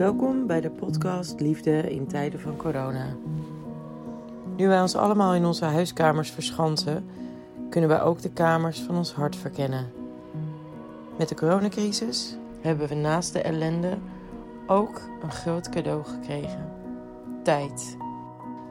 Welkom 0.00 0.46
bij 0.46 0.60
de 0.60 0.70
podcast 0.70 1.40
Liefde 1.40 1.90
in 1.90 2.06
tijden 2.06 2.40
van 2.40 2.56
corona. 2.56 3.06
Nu 4.56 4.68
wij 4.68 4.80
ons 4.80 4.96
allemaal 4.96 5.34
in 5.34 5.44
onze 5.44 5.64
huiskamers 5.64 6.30
verschansen, 6.30 7.04
kunnen 7.70 7.90
wij 7.90 8.02
ook 8.02 8.20
de 8.20 8.30
kamers 8.30 8.80
van 8.80 8.96
ons 8.96 9.12
hart 9.12 9.36
verkennen. 9.36 9.92
Met 11.18 11.28
de 11.28 11.34
coronacrisis 11.34 12.36
hebben 12.60 12.88
we 12.88 12.94
naast 12.94 13.32
de 13.32 13.42
ellende 13.42 13.98
ook 14.66 15.00
een 15.22 15.32
groot 15.32 15.68
cadeau 15.68 16.04
gekregen: 16.04 16.68
tijd. 17.42 17.96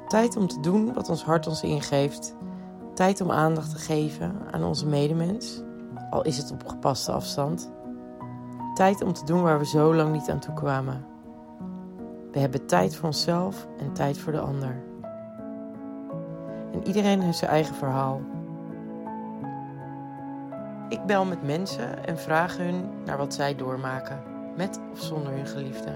Tijd 0.08 0.38
om 0.38 0.48
te 0.48 0.60
doen 0.60 0.94
wat 0.94 1.10
ons 1.10 1.24
hart 1.24 1.48
ons 1.48 1.64
ingeeft. 1.64 2.36
Tijd 2.94 3.22
om 3.22 3.32
aandacht 3.32 3.70
te 3.70 3.78
geven 3.78 4.36
aan 4.52 4.64
onze 4.64 4.86
medemens, 4.86 5.62
al 6.10 6.24
is 6.24 6.38
het 6.38 6.52
op 6.52 6.68
gepaste 6.68 7.12
afstand. 7.12 7.72
Tijd 8.74 9.02
om 9.02 9.14
te 9.14 9.26
doen 9.26 9.42
waar 9.42 9.60
we 9.60 9.66
zo 9.66 9.96
lang 9.96 10.12
niet 10.12 10.30
aan 10.30 10.40
toe 10.40 10.54
kwamen. 10.54 11.18
We 12.32 12.40
hebben 12.40 12.66
tijd 12.66 12.96
voor 12.96 13.06
onszelf 13.06 13.68
en 13.80 13.94
tijd 13.94 14.18
voor 14.18 14.32
de 14.32 14.40
ander. 14.40 14.84
En 16.72 16.88
iedereen 16.88 17.22
heeft 17.22 17.38
zijn 17.38 17.52
eigen 17.52 17.76
verhaal. 17.76 18.22
Ik 20.90 21.06
bel 21.06 21.26
met 21.26 21.44
mensen 21.44 22.08
en 22.08 22.18
vraag 22.18 22.58
hun 22.58 22.90
naar 23.06 23.18
wat 23.18 23.34
zij 23.34 23.56
doormaken, 23.56 24.24
met 24.58 24.80
of 24.92 25.00
zonder 25.00 25.34
hun 25.34 25.48
geliefde. 25.48 25.92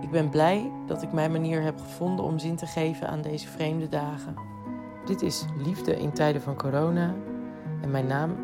Ik 0.00 0.10
ben 0.10 0.28
blij 0.28 0.72
dat 0.86 1.02
ik 1.02 1.12
mijn 1.12 1.32
manier 1.32 1.62
heb 1.62 1.78
gevonden 1.78 2.24
om 2.24 2.38
zin 2.38 2.56
te 2.56 2.66
geven 2.66 3.08
aan 3.08 3.22
deze 3.22 3.48
vreemde 3.48 3.88
dagen. 3.88 4.34
Dit 5.04 5.22
is 5.22 5.44
Liefde 5.56 5.96
in 5.96 6.12
tijden 6.12 6.42
van 6.42 6.56
corona 6.56 7.14
en 7.82 7.90
mijn 7.90 8.06
naam 8.06 8.36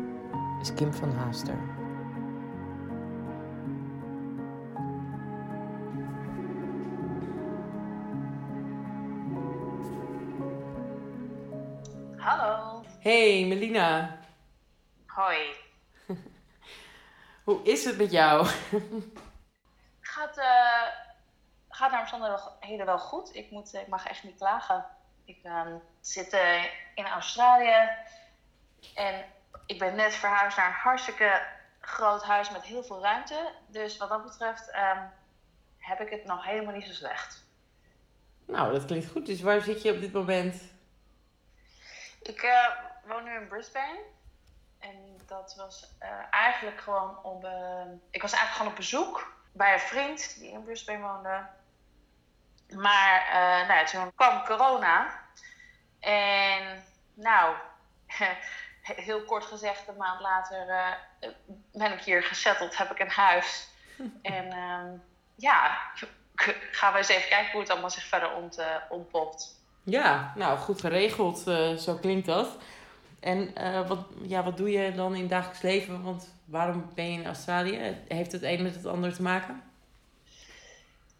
is 0.61 0.73
Kim 0.73 0.93
van 0.93 1.11
Haaster. 1.11 1.74
Hey 13.05 13.45
Melina, 13.45 14.19
Hoi. 15.05 15.37
hoe 17.45 17.63
is 17.63 17.85
het 17.85 17.97
met 17.97 18.11
jou? 18.11 18.47
Gaat, 20.01 20.37
eh 20.37 20.87
gaat 21.69 21.91
naar 21.91 21.99
omstandigheden 21.99 22.85
wel 22.85 22.99
goed. 22.99 23.35
Ik, 23.35 23.51
moet, 23.51 23.73
ik 23.73 23.87
mag 23.87 24.07
echt 24.07 24.23
niet 24.23 24.37
klagen. 24.37 24.85
Ik 25.25 25.39
ehm, 25.43 25.75
zit 26.01 26.33
eh, 26.33 26.63
in 26.95 27.05
Australië 27.05 27.89
en 28.95 29.25
ik 29.65 29.79
ben 29.79 29.95
net 29.95 30.13
verhuisd 30.13 30.57
naar 30.57 30.67
een 30.67 30.73
hartstikke 30.73 31.45
groot 31.79 32.23
huis 32.23 32.51
met 32.51 32.63
heel 32.63 32.83
veel 32.83 33.01
ruimte. 33.01 33.51
Dus 33.67 33.97
wat 33.97 34.09
dat 34.09 34.23
betreft 34.23 34.71
ehm, 34.71 35.03
heb 35.77 35.99
ik 35.99 36.09
het 36.09 36.25
nog 36.25 36.45
helemaal 36.45 36.73
niet 36.73 36.85
zo 36.85 36.93
slecht. 36.93 37.45
Nou, 38.45 38.71
dat 38.71 38.85
klinkt 38.85 39.11
goed. 39.11 39.25
Dus 39.25 39.41
waar 39.41 39.61
zit 39.61 39.81
je 39.81 39.93
op 39.93 39.99
dit 39.99 40.13
moment? 40.13 40.73
Ik 42.21 42.41
eh, 42.41 42.93
woon 43.07 43.23
nu 43.23 43.35
in 43.35 43.47
Brisbane. 43.47 43.99
En 44.79 45.17
dat 45.27 45.55
was 45.57 45.95
eh, 45.99 46.09
eigenlijk 46.31 46.81
gewoon 46.81 47.23
op. 47.23 47.43
eh, 47.43 47.85
ik 48.09 48.21
was 48.21 48.31
eigenlijk 48.31 48.51
gewoon 48.51 48.71
op 48.71 48.75
bezoek 48.75 49.33
bij 49.51 49.73
een 49.73 49.79
vriend 49.79 50.39
die 50.39 50.51
in 50.51 50.63
Brisbane 50.63 50.99
woonde. 50.99 51.45
Maar 52.69 53.27
eh, 53.27 53.67
nou 53.67 53.79
ja, 53.79 53.83
toen 53.83 54.15
kwam 54.15 54.45
corona. 54.45 55.19
En 55.99 56.83
nou, 57.13 57.55
heel 58.81 59.23
kort 59.23 59.45
gezegd, 59.45 59.87
een 59.87 59.97
maand 59.97 60.21
later 60.21 60.69
eh, 60.69 61.29
ben 61.71 61.91
ik 61.91 62.01
hier 62.01 62.23
gesetteld, 62.23 62.77
heb 62.77 62.91
ik 62.91 62.99
een 62.99 63.09
huis. 63.09 63.67
en 64.21 64.51
ehm, 64.51 64.87
ja, 65.35 65.77
gaan 66.71 66.91
we 66.91 66.97
eens 66.97 67.07
even 67.07 67.29
kijken 67.29 67.51
hoe 67.51 67.61
het 67.61 67.69
allemaal 67.69 67.89
zich 67.89 68.03
verder 68.03 68.31
ont, 68.31 68.59
ontpopt. 68.89 69.63
Ja, 69.83 70.31
nou 70.35 70.57
goed 70.57 70.81
geregeld, 70.81 71.37
zo 71.81 71.97
klinkt 72.01 72.25
dat. 72.25 72.57
En 73.25 73.55
eh, 73.55 73.87
wat, 73.87 73.99
ja, 74.21 74.43
wat 74.43 74.57
doe 74.57 74.71
je 74.71 74.91
dan 74.91 75.13
in 75.13 75.21
het 75.21 75.29
dagelijks 75.29 75.61
leven? 75.61 76.03
Want 76.03 76.33
waarom 76.45 76.91
ben 76.93 77.11
je 77.11 77.19
in 77.19 77.25
Australië? 77.25 77.97
Heeft 78.07 78.31
het 78.31 78.43
een 78.43 78.63
met 78.63 78.75
het 78.75 78.85
ander 78.85 79.13
te 79.13 79.21
maken? 79.21 79.63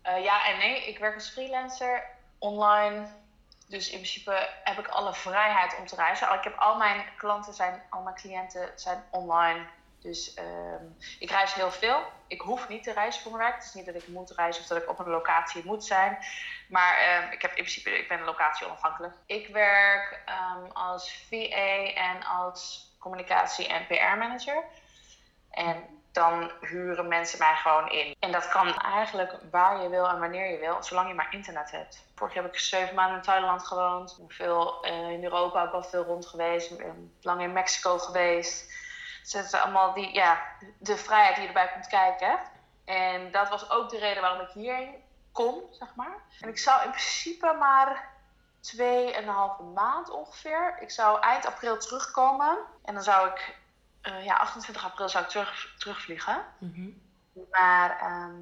Eh, 0.02 0.24
ja 0.24 0.48
en 0.48 0.58
nee, 0.58 0.88
ik 0.88 0.98
werk 0.98 1.14
als 1.14 1.30
freelancer 1.30 2.04
online. 2.38 3.08
Dus 3.68 3.90
in 3.90 3.98
principe 3.98 4.50
heb 4.64 4.80
ik 4.80 4.88
alle 4.88 5.14
vrijheid 5.14 5.78
om 5.80 5.86
te 5.86 5.96
reizen. 5.96 6.34
Ik 6.34 6.44
heb 6.44 6.58
al 6.58 6.78
mijn 6.78 7.06
klanten 7.18 7.54
zijn, 7.54 7.82
al 7.90 8.02
mijn 8.02 8.16
cliënten 8.16 8.70
zijn 8.76 9.04
online. 9.12 9.66
Dus 10.06 10.34
ehm, 10.34 10.84
ik 11.20 11.30
reis 11.30 11.54
heel 11.54 11.72
veel. 11.72 12.04
Ik 12.28 12.42
hoef 12.42 12.68
niet 12.68 12.84
te 12.84 12.94
reizen 12.94 13.22
voor 13.22 13.32
mijn 13.32 13.44
werk. 13.44 13.56
Het 13.56 13.66
is 13.66 13.74
niet 13.74 13.86
dat 13.86 13.96
ik 13.96 14.08
moet 14.08 14.32
reizen 14.32 14.62
of 14.62 14.68
dat 14.68 14.82
ik 14.82 14.90
op 14.90 15.00
een 15.00 15.10
locatie 15.10 15.66
moet 15.66 15.84
zijn. 15.84 16.18
Maar 16.70 16.98
ehm, 16.98 17.32
ik 17.32 17.42
heb 17.42 17.52
in 17.52 17.64
principe, 17.64 17.90
ik 17.90 18.08
ben 18.08 18.24
locatie 18.24 18.66
onafhankelijk. 18.66 19.14
Ik 19.26 19.48
werk 19.48 20.22
ehm, 20.26 20.72
als 20.74 21.26
VA 21.30 21.94
en 21.94 22.24
als 22.24 22.92
communicatie- 23.00 23.68
en 23.68 23.88
PR-manager. 23.88 24.64
En 25.52 25.84
dan 26.12 26.52
huren 26.62 27.08
mensen 27.08 27.40
mij 27.40 27.56
gewoon 27.56 27.90
in. 27.90 28.16
En 28.20 28.32
dat 28.32 28.48
kan 28.48 28.78
eigenlijk 28.78 29.36
waar 29.52 29.82
je 29.82 29.90
wil 29.90 30.08
en 30.08 30.20
wanneer 30.20 30.52
je 30.52 30.58
wil, 30.58 30.84
zolang 30.84 31.08
je 31.08 31.14
maar 31.14 31.34
internet 31.34 31.72
hebt. 31.72 32.06
Vorig 32.16 32.34
jaar 32.34 32.44
heb 32.44 32.54
ik 32.54 32.60
zeven 32.60 32.96
maanden 32.96 33.16
in 33.16 33.22
Thailand 33.22 33.68
gewoond. 33.68 34.20
Veel 34.28 34.84
eh, 34.84 35.10
in 35.10 35.24
Europa 35.24 35.64
ook 35.64 35.74
al 35.74 35.84
veel 35.84 36.04
rond 36.04 36.26
geweest. 36.26 36.72
Lang 37.22 37.42
in 37.42 37.54
Mexico 37.54 37.98
geweest. 37.98 38.84
Is 39.34 39.54
allemaal 39.54 39.94
die, 39.94 40.14
ja, 40.14 40.42
de 40.80 40.98
vrijheid 40.98 41.36
die 41.36 41.48
erbij 41.48 41.72
komt 41.72 41.88
kijken. 41.88 42.40
En 42.86 43.32
dat 43.32 43.50
was 43.50 43.70
ook 43.70 43.90
de 43.90 43.98
reden 43.98 44.22
waarom 44.22 44.42
ik 44.42 44.50
hierheen 44.54 45.04
kom, 45.32 45.62
zeg 45.72 45.96
maar. 45.96 46.18
En 46.40 46.50
ik 46.50 46.58
zou 46.58 46.84
in 46.84 46.90
principe 46.90 47.56
maar 47.60 48.10
tweeënhalve 48.60 49.64
maand 49.64 50.10
ongeveer. 50.10 50.78
Ik 50.80 50.92
zou 50.92 51.22
eind 51.22 51.46
april 51.46 51.78
terugkomen. 51.78 52.58
En 52.84 52.94
dan 52.94 53.04
zou 53.04 53.30
ik 53.30 53.56
eh, 54.02 54.26
ja, 54.26 54.38
28 54.38 54.86
april 54.86 55.10
zou 55.10 55.24
ik 55.24 55.30
terug, 55.30 55.74
terugvliegen. 55.78 56.46
Maar 57.52 58.00
ehm, 58.00 58.36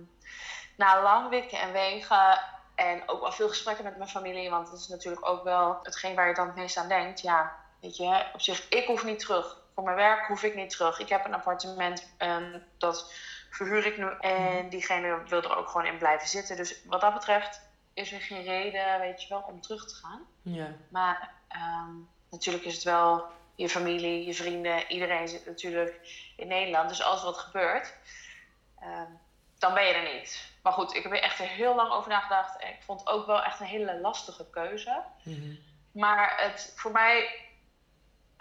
na 0.77 1.01
lang 1.01 1.29
wikken 1.29 1.59
en 1.59 1.71
wegen 1.71 2.39
en 2.75 3.03
ook 3.05 3.21
wel 3.21 3.31
veel 3.31 3.49
gesprekken 3.49 3.83
met 3.83 3.97
mijn 3.97 4.09
familie, 4.09 4.49
want 4.49 4.71
dat 4.71 4.79
is 4.79 4.87
natuurlijk 4.87 5.27
ook 5.27 5.43
wel 5.43 5.79
hetgeen 5.83 6.15
waar 6.15 6.27
je 6.27 6.33
dan 6.33 6.47
het 6.47 6.55
meest 6.55 6.77
aan 6.77 6.87
denkt. 6.87 7.21
Ja, 7.21 7.55
weet 7.81 7.97
je, 7.97 8.25
op 8.33 8.41
zich, 8.41 8.69
ik 8.69 8.87
hoef 8.87 9.03
niet 9.03 9.19
terug. 9.19 9.61
Voor 9.75 9.83
mijn 9.83 9.95
werk 9.95 10.27
hoef 10.27 10.43
ik 10.43 10.55
niet 10.55 10.69
terug. 10.69 10.99
Ik 10.99 11.09
heb 11.09 11.25
een 11.25 11.33
appartement, 11.33 12.13
en 12.17 12.67
dat 12.77 13.13
verhuur 13.49 13.85
ik 13.85 13.97
nu 13.97 14.09
en 14.19 14.69
diegene 14.69 15.23
wil 15.27 15.41
er 15.41 15.57
ook 15.57 15.67
gewoon 15.67 15.85
in 15.85 15.97
blijven 15.97 16.27
zitten. 16.27 16.55
Dus 16.55 16.85
wat 16.85 17.01
dat 17.01 17.13
betreft 17.13 17.61
is 17.93 18.11
er 18.11 18.21
geen 18.21 18.43
reden, 18.43 18.99
weet 18.99 19.21
je 19.21 19.29
wel, 19.29 19.43
om 19.47 19.61
terug 19.61 19.87
te 19.87 19.95
gaan. 19.95 20.21
Ja. 20.41 20.75
Maar 20.89 21.31
ehm, 21.47 21.91
natuurlijk 22.29 22.65
is 22.65 22.73
het 22.73 22.83
wel 22.83 23.25
je 23.55 23.69
familie, 23.69 24.25
je 24.25 24.33
vrienden, 24.33 24.91
iedereen 24.91 25.27
zit 25.27 25.45
natuurlijk 25.45 25.99
in 26.35 26.47
Nederland. 26.47 26.89
Dus 26.89 27.03
als 27.03 27.19
er 27.19 27.25
wat 27.25 27.37
gebeurt, 27.37 27.93
ehm, 28.79 29.11
dan 29.57 29.73
ben 29.73 29.85
je 29.85 29.93
er 29.93 30.13
niet. 30.13 30.51
Maar 30.61 30.73
goed, 30.73 30.95
ik 30.95 31.03
heb 31.03 31.11
er 31.11 31.21
echt 31.21 31.37
heel 31.37 31.75
lang 31.75 31.91
over 31.91 32.09
nagedacht. 32.09 32.61
En 32.61 32.69
ik 32.69 32.81
vond 32.85 32.99
het 32.99 33.09
ook 33.09 33.25
wel 33.25 33.43
echt 33.43 33.59
een 33.59 33.65
hele 33.65 33.99
lastige 33.99 34.49
keuze. 34.49 35.03
Mhm. 35.23 35.55
Maar 35.91 36.41
het, 36.41 36.73
voor 36.75 36.91
mij, 36.91 37.29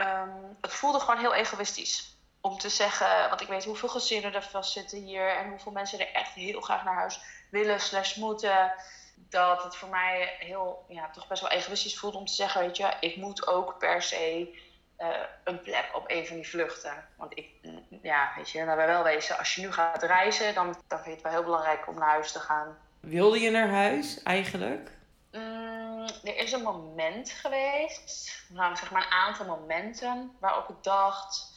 ehm, 0.03 0.31
het 0.61 0.73
voelde 0.73 1.01
gewoon 1.01 1.21
heel 1.21 1.35
egoïstisch. 1.35 2.17
Om 2.41 2.59
te 2.59 2.69
zeggen, 2.69 3.29
want 3.29 3.41
ik 3.41 3.49
weet 3.49 3.65
hoeveel 3.65 3.89
gezinnen 3.89 4.35
er 4.35 4.43
vastzitten 4.43 4.99
hier. 4.99 5.29
En 5.29 5.49
hoeveel 5.49 5.73
mensen 5.73 5.99
er 5.99 6.13
echt 6.13 6.33
heel 6.33 6.61
graag 6.61 6.85
naar 6.85 6.95
huis 6.95 7.21
willen 7.51 7.81
slash 7.81 8.17
moeten. 8.17 8.73
Dat 9.15 9.63
het 9.63 9.77
voor 9.77 9.89
mij 9.89 10.37
heel, 10.39 10.85
ja, 10.89 11.11
toch 11.11 11.29
best 11.29 11.41
wel 11.41 11.51
egoïstisch 11.51 11.99
voelde 11.99 12.19
om 12.19 12.27
te 12.27 12.33
zeggen, 12.33 12.61
weet 12.61 12.77
je, 12.77 12.93
ik 13.01 13.17
moet 13.17 13.47
ook 13.47 13.79
per 13.79 14.03
se 14.03 14.59
eh, 14.97 15.09
een 15.45 15.61
plek 15.61 15.91
op 15.95 16.05
een 16.07 16.27
van 16.27 16.37
die 16.37 16.49
vluchten. 16.49 17.05
Want 17.17 17.39
ik, 17.39 17.49
mm, 17.63 17.85
ja, 18.03 18.33
weet 18.37 18.51
je, 18.51 18.65
we 18.65 18.75
wel 18.75 19.03
wezen, 19.03 19.39
als 19.39 19.55
je 19.55 19.61
nu 19.61 19.73
gaat 19.73 20.03
reizen, 20.03 20.55
dan, 20.55 20.77
dan 20.87 20.99
vind 20.99 21.05
je 21.05 21.11
het 21.11 21.23
wel 21.23 21.33
heel 21.33 21.43
belangrijk 21.43 21.89
om 21.89 21.95
naar 21.95 22.09
huis 22.09 22.33
te 22.33 22.39
gaan. 22.39 22.79
Wilde 23.01 23.41
je 23.41 23.51
naar 23.51 23.69
huis 23.69 24.23
eigenlijk? 24.23 24.91
Mm, 26.03 26.09
er 26.25 26.37
is 26.37 26.53
een 26.53 26.63
moment 26.63 27.31
geweest, 27.31 28.45
nou 28.49 28.77
zeg 28.77 28.91
maar 28.91 29.05
een 29.05 29.13
aantal 29.13 29.47
momenten, 29.47 30.37
waarop 30.41 30.69
ik 30.69 30.83
dacht, 30.83 31.53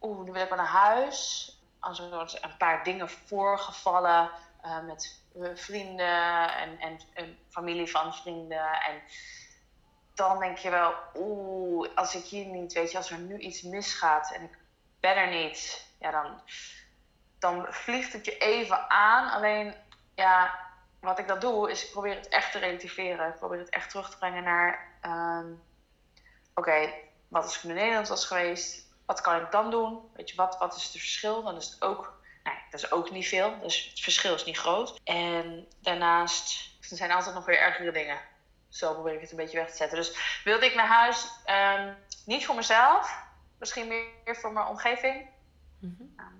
oeh, 0.00 0.24
nu 0.24 0.32
wil 0.32 0.42
ik 0.42 0.48
wel 0.48 0.58
naar 0.58 0.66
huis. 0.66 1.52
Als 1.80 1.98
er 1.98 2.10
wordt 2.10 2.44
een 2.44 2.56
paar 2.56 2.84
dingen 2.84 3.08
voorgevallen 3.08 4.30
eh, 4.62 4.80
met 4.80 5.22
eh, 5.34 5.50
vrienden 5.54 6.54
en, 6.54 6.78
en, 6.78 7.00
en 7.14 7.38
familie 7.48 7.90
van 7.90 8.14
vrienden. 8.14 8.72
En 8.72 9.02
dan 10.14 10.38
denk 10.38 10.58
je 10.58 10.70
wel, 10.70 10.94
oeh, 11.14 11.88
als 11.94 12.14
ik 12.14 12.24
hier 12.24 12.46
niet, 12.46 12.72
weet 12.72 12.90
je, 12.90 12.96
als 12.96 13.10
er 13.10 13.18
nu 13.18 13.38
iets 13.38 13.62
misgaat 13.62 14.32
en 14.32 14.42
ik 14.42 14.58
ben 15.00 15.16
er 15.16 15.30
niet, 15.30 15.86
ja, 15.98 16.10
dan, 16.10 16.40
dan 17.38 17.66
vliegt 17.68 18.12
het 18.12 18.24
je 18.24 18.38
even 18.38 18.90
aan. 18.90 19.30
Alleen, 19.30 19.74
ja, 20.14 20.69
wat 21.00 21.18
ik 21.18 21.28
dat 21.28 21.40
doe, 21.40 21.70
is 21.70 21.84
ik 21.84 21.90
probeer 21.90 22.14
het 22.14 22.28
echt 22.28 22.52
te 22.52 22.58
relativeren. 22.58 23.28
Ik 23.28 23.38
probeer 23.38 23.58
het 23.58 23.68
echt 23.68 23.90
terug 23.90 24.10
te 24.10 24.18
brengen 24.18 24.42
naar, 24.42 24.88
ehm, 25.00 25.46
oké, 26.54 26.92
wat 27.28 27.42
als 27.42 27.56
ik 27.56 27.62
in 27.62 27.74
Nederland 27.74 28.08
was 28.08 28.26
geweest? 28.26 28.88
Wat 29.06 29.20
kan 29.20 29.40
ik 29.40 29.50
dan 29.50 29.70
doen? 29.70 30.10
Weet 30.14 30.30
je, 30.30 30.36
wat, 30.36 30.58
wat 30.58 30.76
is 30.76 30.82
het 30.82 30.92
verschil? 30.92 31.42
Dan 31.42 31.56
is 31.56 31.66
het 31.70 31.82
ook, 31.82 32.20
nou, 32.44 32.56
dat 32.70 32.80
is 32.82 32.92
ook 32.92 33.10
niet 33.10 33.28
veel. 33.28 33.60
Dus 33.60 33.88
het 33.90 34.00
verschil 34.00 34.34
is 34.34 34.44
niet 34.44 34.58
groot. 34.58 35.00
En 35.04 35.66
daarnaast 35.78 36.70
er 36.90 36.96
zijn 36.96 37.10
altijd 37.10 37.34
nog 37.34 37.44
weer 37.44 37.58
ergere 37.58 37.92
dingen. 37.92 38.20
Zo 38.68 38.92
probeer 38.92 39.14
ik 39.14 39.20
het 39.20 39.30
een 39.30 39.36
beetje 39.36 39.58
weg 39.58 39.70
te 39.70 39.76
zetten. 39.76 39.98
Dus 39.98 40.40
wilde 40.44 40.66
ik 40.66 40.74
naar 40.74 40.86
huis, 40.86 41.30
ehm, 41.44 41.92
niet 42.24 42.46
voor 42.46 42.54
mezelf, 42.54 43.22
misschien 43.58 43.88
meer 43.88 44.36
voor 44.36 44.52
mijn 44.52 44.66
omgeving. 44.66 45.28
Mhm. 45.78 46.02
Ehm, 46.16 46.34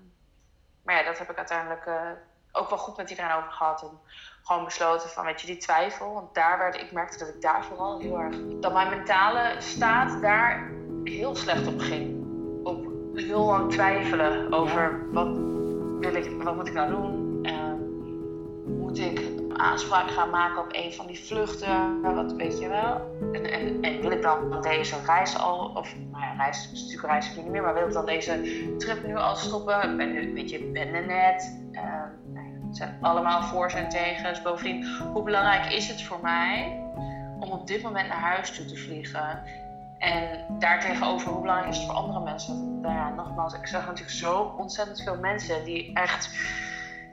maar 0.83 0.95
ja, 0.95 1.03
dat 1.03 1.17
heb 1.17 1.29
ik 1.29 1.37
uiteindelijk 1.37 1.85
uh, 1.85 2.11
ook 2.51 2.69
wel 2.69 2.77
goed 2.77 2.97
met 2.97 3.09
iedereen 3.09 3.35
over 3.35 3.51
gehad. 3.51 3.81
En 3.81 3.99
gewoon 4.43 4.65
besloten 4.65 5.09
van, 5.09 5.25
weet 5.25 5.41
je, 5.41 5.47
die 5.47 5.57
twijfel. 5.57 6.13
Want 6.13 6.33
daar 6.33 6.57
werd, 6.57 6.75
ik 6.75 6.91
merkte 6.91 7.17
dat 7.17 7.27
ik 7.27 7.41
daar 7.41 7.65
vooral 7.65 7.99
heel 7.99 8.19
erg, 8.19 8.35
dat 8.59 8.73
mijn 8.73 8.89
mentale 8.89 9.55
staat 9.57 10.21
daar 10.21 10.71
heel 11.03 11.35
slecht 11.35 11.67
op 11.67 11.79
ging. 11.79 12.25
Op 12.63 12.85
heel 13.13 13.45
lang 13.45 13.71
twijfelen 13.71 14.53
over 14.53 15.11
wat, 15.11 15.27
wil 15.99 16.15
ik, 16.15 16.43
wat 16.43 16.55
moet 16.55 16.67
ik 16.67 16.73
nou 16.73 16.89
doen? 16.89 17.39
Uh, 17.45 18.77
moet 18.77 18.99
ik 18.99 19.30
aanspraak 19.61 20.11
gaan 20.11 20.29
maken 20.29 20.61
op 20.61 20.69
een 20.71 20.93
van 20.93 21.07
die 21.07 21.19
vluchten? 21.19 22.01
Wat 22.01 22.33
weet 22.33 22.59
je 22.59 22.67
wel? 22.67 23.01
En, 23.33 23.81
en, 23.81 24.01
wil 24.01 24.11
ik 24.11 24.21
dan 24.21 24.61
deze 24.61 24.95
reis 25.05 25.37
al, 25.37 25.71
of 25.75 25.95
nou 26.11 26.23
ja, 26.23 26.33
reis 26.43 26.71
is 26.71 26.81
natuurlijk 26.81 27.07
reis 27.11 27.35
niet 27.35 27.47
meer, 27.47 27.61
maar 27.61 27.73
wil 27.73 27.87
ik 27.87 27.93
dan 27.93 28.05
deze 28.05 28.41
trip 28.77 29.05
nu 29.05 29.15
al 29.15 29.35
stoppen? 29.35 29.91
Ik 29.91 29.97
ben 29.97 30.11
nu, 30.11 30.33
weet 30.33 30.49
je, 30.49 30.69
ben 30.73 30.93
er 30.93 31.05
net. 31.05 31.59
Uh, 31.71 31.81
het 32.67 32.77
zijn 32.77 32.97
allemaal 33.01 33.43
voor's 33.43 33.73
en 33.73 33.89
tegens. 33.89 34.41
Bovendien, 34.41 34.85
hoe 35.13 35.23
belangrijk 35.23 35.73
is 35.73 35.87
het 35.87 36.03
voor 36.03 36.19
mij 36.21 36.83
om 37.39 37.51
op 37.51 37.67
dit 37.67 37.81
moment 37.81 38.07
naar 38.07 38.17
huis 38.17 38.51
toe 38.51 38.65
te 38.65 38.75
vliegen? 38.75 39.43
En 39.97 40.45
daartegenover, 40.59 41.31
hoe 41.31 41.41
belangrijk 41.41 41.69
is 41.71 41.77
het 41.77 41.85
voor 41.85 41.95
andere 41.95 42.19
mensen? 42.19 42.81
Nou 42.81 42.95
ja, 42.95 43.09
nogmaals, 43.09 43.53
ik 43.53 43.67
zag 43.67 43.85
natuurlijk 43.85 44.17
zo 44.17 44.55
ontzettend 44.57 45.01
veel 45.01 45.17
mensen 45.17 45.65
die 45.65 45.93
echt, 45.93 46.29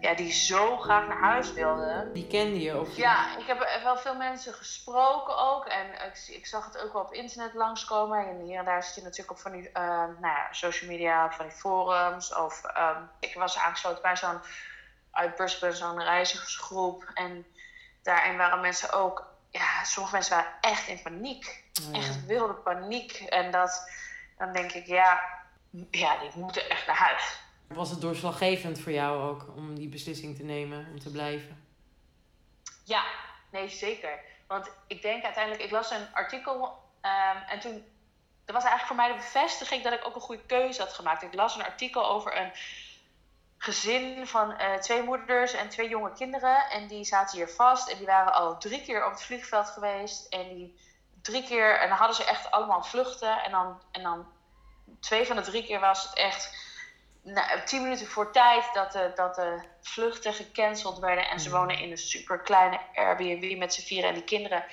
ja, 0.00 0.14
die 0.14 0.32
zo 0.32 0.76
graag 0.76 1.06
naar 1.08 1.20
huis 1.20 1.52
wilden. 1.52 2.12
Die 2.12 2.26
kende 2.26 2.60
je? 2.60 2.80
Of... 2.80 2.96
Ja, 2.96 3.38
ik 3.38 3.46
heb 3.46 3.80
wel 3.82 3.96
veel 3.96 4.14
mensen 4.14 4.54
gesproken 4.54 5.38
ook. 5.38 5.66
En 5.66 5.86
ik, 5.86 6.34
ik 6.36 6.46
zag 6.46 6.64
het 6.64 6.78
ook 6.78 6.92
wel 6.92 7.02
op 7.02 7.12
internet 7.12 7.54
langskomen. 7.54 8.28
En 8.28 8.40
hier 8.40 8.58
en 8.58 8.64
daar 8.64 8.82
zit 8.82 8.94
je 8.94 9.02
natuurlijk 9.02 9.30
op 9.30 9.38
van 9.38 9.52
die 9.52 9.68
uh, 9.68 9.72
nou 10.20 10.20
ja, 10.20 10.48
social 10.50 10.90
media, 10.90 11.30
van 11.30 11.46
die 11.46 11.54
forums. 11.56 12.34
Of 12.34 12.62
um, 12.76 13.10
ik 13.20 13.34
was 13.34 13.58
aangesloten 13.58 14.02
bij 14.02 14.16
zo'n 14.16 14.40
uit 15.10 15.34
Brisbane, 15.34 15.74
zo'n 15.74 16.02
reizigersgroep. 16.02 17.10
En 17.14 17.46
daarin 18.02 18.36
waren 18.36 18.60
mensen 18.60 18.92
ook, 18.92 19.26
ja, 19.50 19.84
sommige 19.84 20.14
mensen 20.14 20.36
waren 20.36 20.52
echt 20.60 20.88
in 20.88 21.02
paniek. 21.02 21.64
Oh, 21.88 21.98
echt 21.98 22.26
wilde 22.26 22.54
paniek. 22.54 23.12
En 23.12 23.50
dat, 23.50 23.90
dan 24.38 24.52
denk 24.52 24.72
ik, 24.72 24.86
ja, 24.86 25.20
ja, 25.90 26.18
die 26.18 26.30
moeten 26.34 26.70
echt 26.70 26.86
naar 26.86 26.96
huis. 26.96 27.46
Was 27.68 27.90
het 27.90 28.00
doorslaggevend 28.00 28.80
voor 28.80 28.92
jou 28.92 29.22
ook 29.22 29.56
om 29.56 29.74
die 29.74 29.88
beslissing 29.88 30.36
te 30.36 30.42
nemen 30.42 30.86
om 30.90 30.98
te 30.98 31.10
blijven? 31.10 31.64
Ja, 32.84 33.04
nee, 33.50 33.68
zeker. 33.68 34.20
Want 34.46 34.70
ik 34.86 35.02
denk 35.02 35.24
uiteindelijk, 35.24 35.64
ik 35.64 35.70
las 35.70 35.90
een 35.90 36.14
artikel 36.14 36.64
um, 37.02 37.42
en 37.48 37.60
toen, 37.60 37.84
dat 38.44 38.54
was 38.54 38.64
eigenlijk 38.64 38.86
voor 38.86 38.96
mij 38.96 39.08
de 39.08 39.14
bevestiging 39.14 39.82
dat 39.82 39.92
ik 39.92 40.06
ook 40.06 40.14
een 40.14 40.20
goede 40.20 40.46
keuze 40.46 40.80
had 40.80 40.92
gemaakt. 40.92 41.22
Ik 41.22 41.34
las 41.34 41.54
een 41.54 41.64
artikel 41.64 42.08
over 42.08 42.36
een 42.36 42.52
gezin 43.58 44.26
van 44.26 44.50
uh, 44.50 44.74
twee 44.74 45.02
moeders 45.02 45.52
en 45.52 45.68
twee 45.68 45.88
jonge 45.88 46.12
kinderen. 46.12 46.70
En 46.70 46.86
die 46.86 47.04
zaten 47.04 47.36
hier 47.36 47.48
vast 47.48 47.88
en 47.88 47.96
die 47.96 48.06
waren 48.06 48.32
al 48.34 48.58
drie 48.58 48.82
keer 48.82 49.04
op 49.04 49.10
het 49.10 49.22
vliegveld 49.22 49.68
geweest. 49.68 50.26
En 50.28 50.48
die 50.48 50.78
drie 51.22 51.44
keer, 51.44 51.78
en 51.78 51.88
dan 51.88 51.98
hadden 51.98 52.16
ze 52.16 52.24
echt 52.24 52.50
allemaal 52.50 52.82
vluchten. 52.82 53.42
En 53.42 53.50
dan, 53.50 53.82
en 53.90 54.02
dan 54.02 54.26
twee 55.00 55.26
van 55.26 55.36
de 55.36 55.42
drie 55.42 55.64
keer 55.64 55.80
was 55.80 56.02
het 56.02 56.14
echt 56.14 56.66
nou, 57.32 57.62
tien 57.64 57.82
minuten 57.82 58.06
voor 58.06 58.32
tijd 58.32 58.64
dat 58.72 58.92
de, 58.92 59.10
dat 59.14 59.34
de 59.34 59.62
vluchten 59.80 60.34
gecanceld 60.34 60.98
werden. 60.98 61.28
En 61.28 61.40
ze 61.40 61.50
wonen 61.50 61.78
in 61.78 61.90
een 61.90 61.98
super 61.98 62.38
kleine 62.38 62.80
Airbnb 62.94 63.58
met 63.58 63.74
z'n 63.74 63.86
vieren. 63.86 64.08
En 64.08 64.14
die 64.14 64.24
kinderen, 64.24 64.64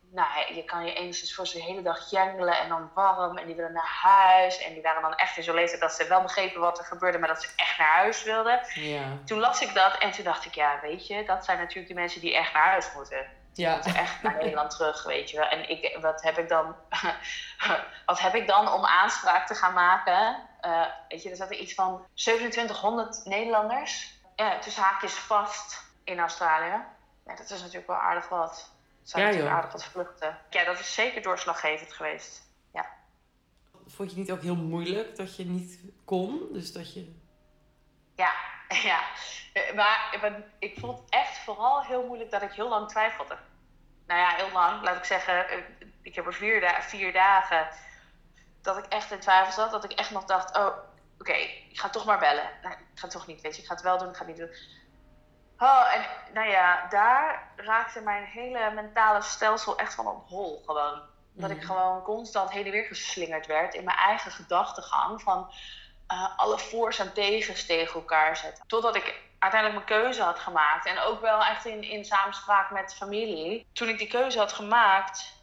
nou, 0.00 0.54
je 0.54 0.64
kan 0.64 0.84
je 0.84 0.94
enigszins 0.94 1.34
voor 1.34 1.46
ze 1.46 1.56
de 1.56 1.62
hele 1.62 1.82
dag 1.82 2.10
jengelen 2.10 2.58
en 2.58 2.68
dan 2.68 2.90
warm. 2.94 3.38
En 3.38 3.46
die 3.46 3.54
willen 3.54 3.72
naar 3.72 4.00
huis. 4.02 4.58
En 4.58 4.72
die 4.72 4.82
waren 4.82 5.02
dan 5.02 5.14
echt 5.14 5.36
in 5.36 5.42
zo'n 5.42 5.54
leeftijd 5.54 5.80
dat 5.80 5.92
ze 5.92 6.08
wel 6.08 6.22
begrepen 6.22 6.60
wat 6.60 6.78
er 6.78 6.84
gebeurde, 6.84 7.18
maar 7.18 7.28
dat 7.28 7.42
ze 7.42 7.48
echt 7.56 7.78
naar 7.78 7.94
huis 7.94 8.22
wilden. 8.22 8.60
Ja. 8.74 9.02
Toen 9.24 9.38
las 9.38 9.60
ik 9.60 9.74
dat 9.74 9.98
en 9.98 10.10
toen 10.10 10.24
dacht 10.24 10.44
ik, 10.44 10.54
ja, 10.54 10.78
weet 10.82 11.06
je, 11.06 11.24
dat 11.24 11.44
zijn 11.44 11.58
natuurlijk 11.58 11.88
de 11.88 11.94
mensen 11.94 12.20
die 12.20 12.36
echt 12.36 12.52
naar 12.52 12.68
huis 12.68 12.92
moeten. 12.94 13.26
Ja. 13.52 13.74
Moeten 13.74 13.94
echt 13.94 14.22
naar 14.22 14.36
Nederland 14.36 14.70
terug, 14.70 15.02
weet 15.02 15.30
je 15.30 15.36
wel. 15.36 15.48
En 15.48 15.68
ik, 15.68 15.98
wat 16.00 16.22
heb 16.22 16.38
ik 16.38 16.48
dan, 16.48 16.76
wat 18.06 18.20
heb 18.20 18.34
ik 18.34 18.46
dan 18.46 18.72
om 18.72 18.84
aanspraak 18.84 19.46
te 19.46 19.54
gaan 19.54 19.72
maken? 19.72 20.48
Uh, 20.64 20.86
weet 21.08 21.22
je, 21.22 21.30
er 21.30 21.36
zaten 21.36 21.62
iets 21.62 21.74
van 21.74 22.06
2700 22.14 23.24
Nederlanders. 23.24 24.18
Ja, 24.36 24.58
tussen 24.58 24.82
haakjes 24.82 25.12
vast 25.12 25.84
in 26.04 26.18
Australië. 26.18 26.84
Ja, 27.26 27.34
dat 27.36 27.50
is 27.50 27.60
natuurlijk 27.60 27.86
wel 27.86 27.96
aardig 27.96 28.28
wat. 28.28 28.72
Zijn 29.02 29.22
ja, 29.22 29.28
natuurlijk 29.28 29.56
aardig 29.56 29.72
wat 29.72 29.84
vluchten. 29.84 30.38
Ja, 30.50 30.64
dat 30.64 30.78
is 30.78 30.94
zeker 30.94 31.22
doorslaggevend 31.22 31.92
geweest. 31.92 32.42
Ja. 32.72 32.86
Vond 33.86 34.10
je 34.10 34.16
niet 34.16 34.32
ook 34.32 34.42
heel 34.42 34.56
moeilijk 34.56 35.16
dat 35.16 35.36
je 35.36 35.44
niet 35.44 35.80
kon? 36.04 36.48
Dus 36.52 36.72
dat 36.72 36.94
je... 36.94 37.14
Ja, 38.14 38.32
ja. 38.90 39.00
Eh, 39.52 39.74
maar 39.74 40.18
ik 40.58 40.78
vond 40.78 40.98
het 40.98 41.10
echt 41.10 41.38
vooral 41.38 41.84
heel 41.84 42.06
moeilijk 42.06 42.30
dat 42.30 42.42
ik 42.42 42.52
heel 42.52 42.68
lang 42.68 42.88
twijfelde. 42.88 43.36
Nou 44.06 44.20
ja, 44.20 44.28
heel 44.28 44.52
lang. 44.52 44.82
Laat 44.82 44.96
ik 44.96 45.04
zeggen, 45.04 45.48
eh, 45.48 45.58
ik 46.02 46.14
heb 46.14 46.26
er 46.26 46.34
vier, 46.34 46.60
da 46.60 46.82
vier 46.82 47.12
dagen 47.12 47.68
dat 48.62 48.76
ik 48.76 48.84
echt 48.84 49.10
in 49.10 49.20
twijfel 49.20 49.52
zat. 49.52 49.70
Dat 49.70 49.84
ik 49.84 49.92
echt 49.92 50.10
nog 50.10 50.24
dacht, 50.24 50.56
oh, 50.56 50.76
oké, 51.18 51.32
ik 51.32 51.80
ga 51.80 51.88
toch 51.88 52.04
maar 52.04 52.18
bellen. 52.18 52.50
Nee, 52.62 52.72
ik 52.72 52.98
ga 52.98 53.08
toch 53.08 53.26
niet, 53.26 53.40
weet 53.40 53.56
je. 53.56 53.62
Ik 53.62 53.68
ga 53.68 53.74
het 53.74 53.82
wel 53.82 53.98
doen, 53.98 54.08
ik 54.08 54.16
ga 54.16 54.24
het 54.24 54.36
niet 54.36 54.46
doen. 54.46 54.56
Oh, 55.58 55.94
en 55.94 56.06
nou 56.32 56.48
ja, 56.48 56.86
daar 56.88 57.52
raakte 57.56 58.00
mijn 58.00 58.24
hele 58.24 58.70
mentale 58.74 59.22
stelsel 59.22 59.78
echt 59.78 59.94
van 59.94 60.06
op 60.06 60.28
hol 60.28 60.62
gewoon. 60.66 61.00
Dat 61.32 61.50
ik 61.50 61.56
mhm. 61.56 61.66
gewoon 61.66 62.02
constant 62.02 62.50
heen 62.50 62.64
en 62.64 62.70
weer 62.70 62.84
geslingerd 62.84 63.46
werd 63.46 63.74
in 63.74 63.84
mijn 63.84 63.96
eigen 63.96 64.30
gedachtegang 64.30 65.22
van 65.22 65.52
uh, 66.12 66.38
alle 66.38 66.58
voor's 66.58 66.98
en 66.98 67.12
tegens 67.12 67.66
tegen 67.66 67.94
elkaar 67.94 68.36
zetten. 68.36 68.64
Totdat 68.66 68.96
ik 68.96 69.20
uiteindelijk 69.38 69.86
mijn 69.86 70.02
keuze 70.02 70.22
had 70.22 70.38
gemaakt. 70.38 70.86
En 70.86 70.98
ook 70.98 71.20
wel 71.20 71.44
echt 71.44 71.64
in, 71.64 71.82
in 71.82 72.04
samenspraak 72.04 72.70
met 72.70 72.94
familie. 72.94 73.66
Toen 73.72 73.88
ik 73.88 73.98
die 73.98 74.08
keuze 74.08 74.38
had 74.38 74.52
gemaakt, 74.52 75.34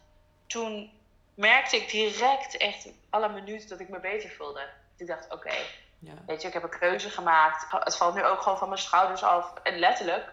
toen 0.46 0.97
merkte 1.38 1.76
ik 1.76 1.90
direct 1.90 2.56
echt 2.56 2.88
alle 3.10 3.28
minuten 3.28 3.68
dat 3.68 3.80
ik 3.80 3.88
me 3.88 4.00
beter 4.00 4.30
voelde. 4.30 4.68
Ik 4.96 5.06
dacht, 5.06 5.32
oké, 5.32 5.54
ja. 5.98 6.12
weet 6.26 6.42
je, 6.42 6.48
ik 6.48 6.54
heb 6.54 6.62
een 6.62 6.78
keuze 6.78 7.10
gemaakt. 7.10 7.66
Het 7.70 7.96
valt 7.96 8.14
nu 8.14 8.24
ook 8.24 8.42
gewoon 8.42 8.58
van 8.58 8.68
mijn 8.68 8.80
schouders 8.80 9.22
af. 9.22 9.52
En 9.62 9.78
letterlijk, 9.78 10.32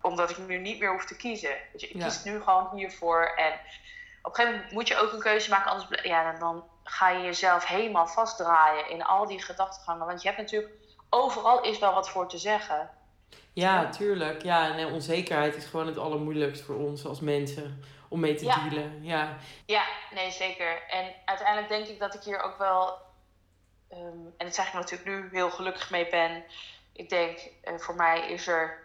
omdat 0.00 0.30
ik 0.30 0.38
nu 0.38 0.58
niet 0.58 0.78
meer 0.78 0.92
hoef 0.92 1.04
te 1.04 1.16
kiezen. 1.16 1.56
Weet 1.72 1.80
je, 1.80 1.88
ik 1.88 2.00
kies 2.00 2.24
nu 2.24 2.42
gewoon 2.42 2.70
hiervoor. 2.74 3.24
En 3.36 3.52
op 4.22 4.30
een 4.30 4.34
gegeven 4.34 4.54
moment 4.54 4.72
moet 4.72 4.88
je 4.88 4.96
ook 4.96 5.12
een 5.12 5.20
keuze 5.20 5.50
maken. 5.50 5.70
Anders 5.70 6.02
ja, 6.02 6.32
dan, 6.32 6.40
dan 6.40 6.64
ga 6.84 7.10
je 7.10 7.24
jezelf 7.24 7.66
helemaal 7.66 8.06
vastdraaien 8.06 8.90
in 8.90 9.04
al 9.04 9.26
die 9.26 9.42
gedachtegangen. 9.42 10.06
Want 10.06 10.22
je 10.22 10.28
hebt 10.28 10.40
natuurlijk 10.40 10.72
overal 11.10 11.62
is 11.62 11.78
wel 11.78 11.94
wat 11.94 12.08
voor 12.08 12.28
te 12.28 12.38
zeggen. 12.38 12.90
Ja, 13.52 13.88
tuurlijk. 13.88 14.42
Ja, 14.42 14.76
en 14.76 14.92
onzekerheid 14.92 15.56
is 15.56 15.64
gewoon 15.64 15.86
het 15.86 15.98
allermoeilijkst 15.98 16.62
voor 16.62 16.76
ons 16.76 17.06
als 17.06 17.20
mensen 17.20 17.84
om 18.08 18.20
mee 18.20 18.34
te 18.34 18.44
dealen. 18.44 19.04
Ja. 19.04 19.36
ja, 19.66 19.84
nee, 20.10 20.30
zeker. 20.30 20.82
En 20.88 21.14
uiteindelijk 21.24 21.68
denk 21.68 21.86
ik 21.86 21.98
dat 21.98 22.14
ik 22.14 22.22
hier 22.22 22.40
ook 22.40 22.58
wel, 22.58 22.88
um, 23.92 24.34
en 24.36 24.46
dat 24.46 24.54
zeg 24.54 24.66
ik 24.66 24.72
natuurlijk 24.72 25.08
nu, 25.08 25.28
heel 25.32 25.50
gelukkig 25.50 25.90
mee 25.90 26.08
ben. 26.08 26.44
Ik 26.92 27.08
denk, 27.08 27.38
uh, 27.64 27.78
voor 27.78 27.94
mij 27.94 28.30
is 28.30 28.46
er 28.46 28.84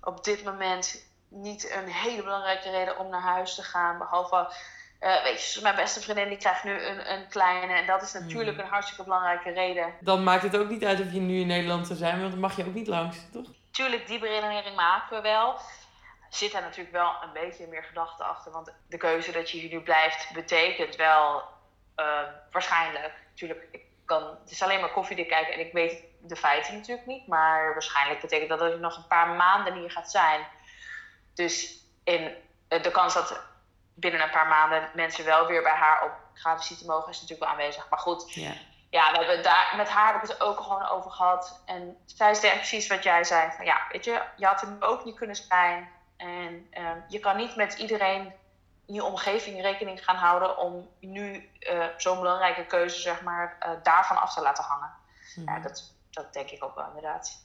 op 0.00 0.24
dit 0.24 0.44
moment 0.44 1.08
niet 1.28 1.70
een 1.72 1.88
hele 1.88 2.22
belangrijke 2.22 2.70
reden 2.70 2.98
om 2.98 3.08
naar 3.08 3.20
huis 3.20 3.54
te 3.54 3.62
gaan. 3.62 3.98
Behalve, 3.98 4.52
uh, 5.00 5.22
weet 5.22 5.52
je, 5.52 5.60
mijn 5.62 5.76
beste 5.76 6.00
vriendin 6.00 6.28
die 6.28 6.38
krijgt 6.38 6.64
nu 6.64 6.82
een, 6.82 7.12
een 7.12 7.28
kleine. 7.28 7.72
En 7.72 7.86
dat 7.86 8.02
is 8.02 8.12
natuurlijk 8.12 8.56
hmm. 8.56 8.64
een 8.64 8.70
hartstikke 8.70 9.04
belangrijke 9.04 9.50
reden. 9.50 9.94
Dan 10.00 10.22
maakt 10.22 10.42
het 10.42 10.56
ook 10.56 10.68
niet 10.68 10.84
uit 10.84 11.00
of 11.00 11.12
je 11.12 11.20
nu 11.20 11.40
in 11.40 11.46
Nederland 11.46 11.86
zou 11.86 11.98
zijn, 11.98 12.20
want 12.20 12.30
dan 12.30 12.40
mag 12.40 12.56
je 12.56 12.66
ook 12.66 12.74
niet 12.74 12.86
langs, 12.86 13.18
toch? 13.32 13.46
Tuurlijk, 13.70 14.06
die 14.06 14.18
beredenering 14.18 14.76
maken 14.76 15.16
we 15.16 15.22
wel 15.22 15.60
zit 16.30 16.52
daar 16.52 16.62
natuurlijk 16.62 16.92
wel 16.96 17.12
een 17.22 17.32
beetje 17.32 17.66
meer 17.66 17.84
gedachte 17.84 18.24
achter. 18.24 18.52
Want 18.52 18.72
de 18.88 18.96
keuze 18.96 19.32
dat 19.32 19.50
je 19.50 19.58
hier 19.58 19.70
nu 19.70 19.80
blijft, 19.80 20.32
betekent 20.32 20.96
wel 20.96 21.42
uh, 21.96 22.20
waarschijnlijk. 22.50 23.12
Natuurlijk, 23.30 23.68
ik 23.70 23.84
kan, 24.04 24.22
het 24.22 24.50
is 24.50 24.62
alleen 24.62 24.80
maar 24.80 24.92
koffiedik 24.92 25.28
kijken 25.28 25.54
en 25.54 25.60
ik 25.60 25.72
weet 25.72 26.04
de 26.20 26.36
feiten 26.36 26.74
natuurlijk 26.74 27.06
niet. 27.06 27.26
Maar 27.26 27.72
waarschijnlijk 27.72 28.20
betekent 28.20 28.48
dat 28.48 28.58
dat 28.58 28.72
je 28.72 28.78
nog 28.78 28.96
een 28.96 29.06
paar 29.06 29.28
maanden 29.28 29.74
hier 29.74 29.90
gaat 29.90 30.10
zijn. 30.10 30.46
Dus 31.34 31.84
in, 32.04 32.34
eh, 32.68 32.82
de 32.82 32.90
kans 32.90 33.14
dat 33.14 33.42
binnen 33.94 34.22
een 34.22 34.30
paar 34.30 34.48
maanden 34.48 34.90
mensen 34.94 35.24
wel 35.24 35.46
weer 35.46 35.62
bij 35.62 35.72
haar 35.72 36.04
op 36.04 36.12
gaan 36.32 36.58
visite 36.58 36.86
mogen, 36.86 37.10
is 37.10 37.20
natuurlijk 37.20 37.50
wel 37.50 37.58
aanwezig. 37.58 37.88
Maar 37.88 37.98
goed, 37.98 38.34
ja. 38.34 38.52
ja, 38.90 39.10
we 39.10 39.16
hebben 39.16 39.42
daar, 39.42 39.74
met 39.76 39.88
haar 39.88 40.12
heb 40.12 40.22
ik 40.22 40.28
het 40.28 40.40
ook 40.40 40.60
gewoon 40.60 40.88
over 40.88 41.10
gehad. 41.10 41.62
En 41.66 41.96
zij 42.06 42.34
zei 42.34 42.54
precies 42.54 42.86
wat 42.86 43.02
jij 43.02 43.24
zei. 43.24 43.50
Van 43.56 43.64
ja, 43.64 43.86
weet 43.92 44.04
je, 44.04 44.22
je 44.36 44.46
had 44.46 44.62
er 44.62 44.76
ook 44.80 45.04
niet 45.04 45.16
kunnen 45.16 45.36
zijn. 45.36 45.88
En 46.20 46.66
uh, 46.78 46.90
je 47.08 47.18
kan 47.18 47.36
niet 47.36 47.56
met 47.56 47.78
iedereen 47.78 48.32
in 48.86 48.94
je 48.94 49.04
omgeving 49.04 49.60
rekening 49.60 50.04
gaan 50.04 50.16
houden 50.16 50.58
om 50.58 50.88
nu 51.00 51.48
uh, 51.60 51.84
zo'n 51.96 52.18
belangrijke 52.18 52.66
keuze, 52.66 53.00
zeg 53.00 53.22
maar, 53.22 53.56
uh, 53.66 53.70
daarvan 53.82 54.20
af 54.20 54.34
te 54.34 54.42
laten 54.42 54.64
hangen. 54.64 54.90
Ja, 55.34 55.52
mhm. 55.52 55.62
dat, 55.62 55.94
dat 56.10 56.32
denk 56.32 56.50
ik 56.50 56.64
ook 56.64 56.74
wel 56.74 56.86
inderdaad. 56.86 57.44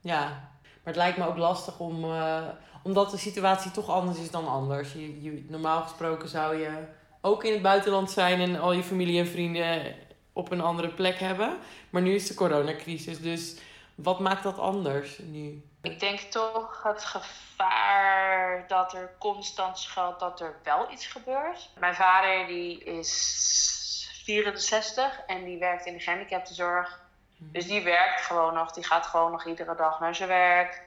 Ja, 0.00 0.24
maar 0.64 0.80
het 0.82 0.96
lijkt 0.96 1.18
me 1.18 1.26
ook 1.26 1.36
lastig 1.36 1.78
om, 1.78 2.04
uh, 2.04 2.48
omdat 2.82 3.10
de 3.10 3.16
situatie 3.16 3.70
toch 3.70 3.88
anders 3.88 4.18
is 4.18 4.30
dan 4.30 4.48
anders. 4.48 4.92
Je, 4.92 5.22
je, 5.22 5.46
normaal 5.48 5.82
gesproken 5.82 6.28
zou 6.28 6.56
je 6.56 6.86
ook 7.20 7.44
in 7.44 7.52
het 7.52 7.62
buitenland 7.62 8.10
zijn 8.10 8.40
en 8.40 8.60
al 8.60 8.72
je 8.72 8.82
familie 8.82 9.20
en 9.20 9.26
vrienden 9.26 9.94
op 10.32 10.50
een 10.50 10.60
andere 10.60 10.88
plek 10.88 11.18
hebben. 11.18 11.58
Maar 11.90 12.02
nu 12.02 12.14
is 12.14 12.26
de 12.26 12.34
coronacrisis, 12.34 13.20
dus 13.20 13.56
wat 13.94 14.20
maakt 14.20 14.42
dat 14.42 14.58
anders 14.58 15.18
nu? 15.18 15.62
Ik 15.82 16.00
denk 16.00 16.20
toch 16.20 16.82
het 16.82 17.04
gevaar 17.04 18.64
dat 18.68 18.92
er 18.92 19.14
constant 19.18 19.78
schuilt 19.78 20.20
dat 20.20 20.40
er 20.40 20.54
wel 20.62 20.90
iets 20.90 21.06
gebeurt. 21.06 21.70
Mijn 21.78 21.94
vader 21.94 22.46
die 22.46 22.84
is 22.84 24.20
64 24.24 25.20
en 25.26 25.44
die 25.44 25.58
werkt 25.58 25.86
in 25.86 25.94
de 25.94 26.00
gehandicaptenzorg. 26.00 27.00
Mhm. 27.36 27.52
Dus 27.52 27.66
die 27.66 27.82
werkt 27.82 28.20
gewoon 28.20 28.54
nog, 28.54 28.72
die 28.72 28.84
gaat 28.84 29.06
gewoon 29.06 29.30
nog 29.30 29.46
iedere 29.46 29.74
dag 29.74 30.00
naar 30.00 30.14
zijn 30.14 30.28
werk. 30.28 30.82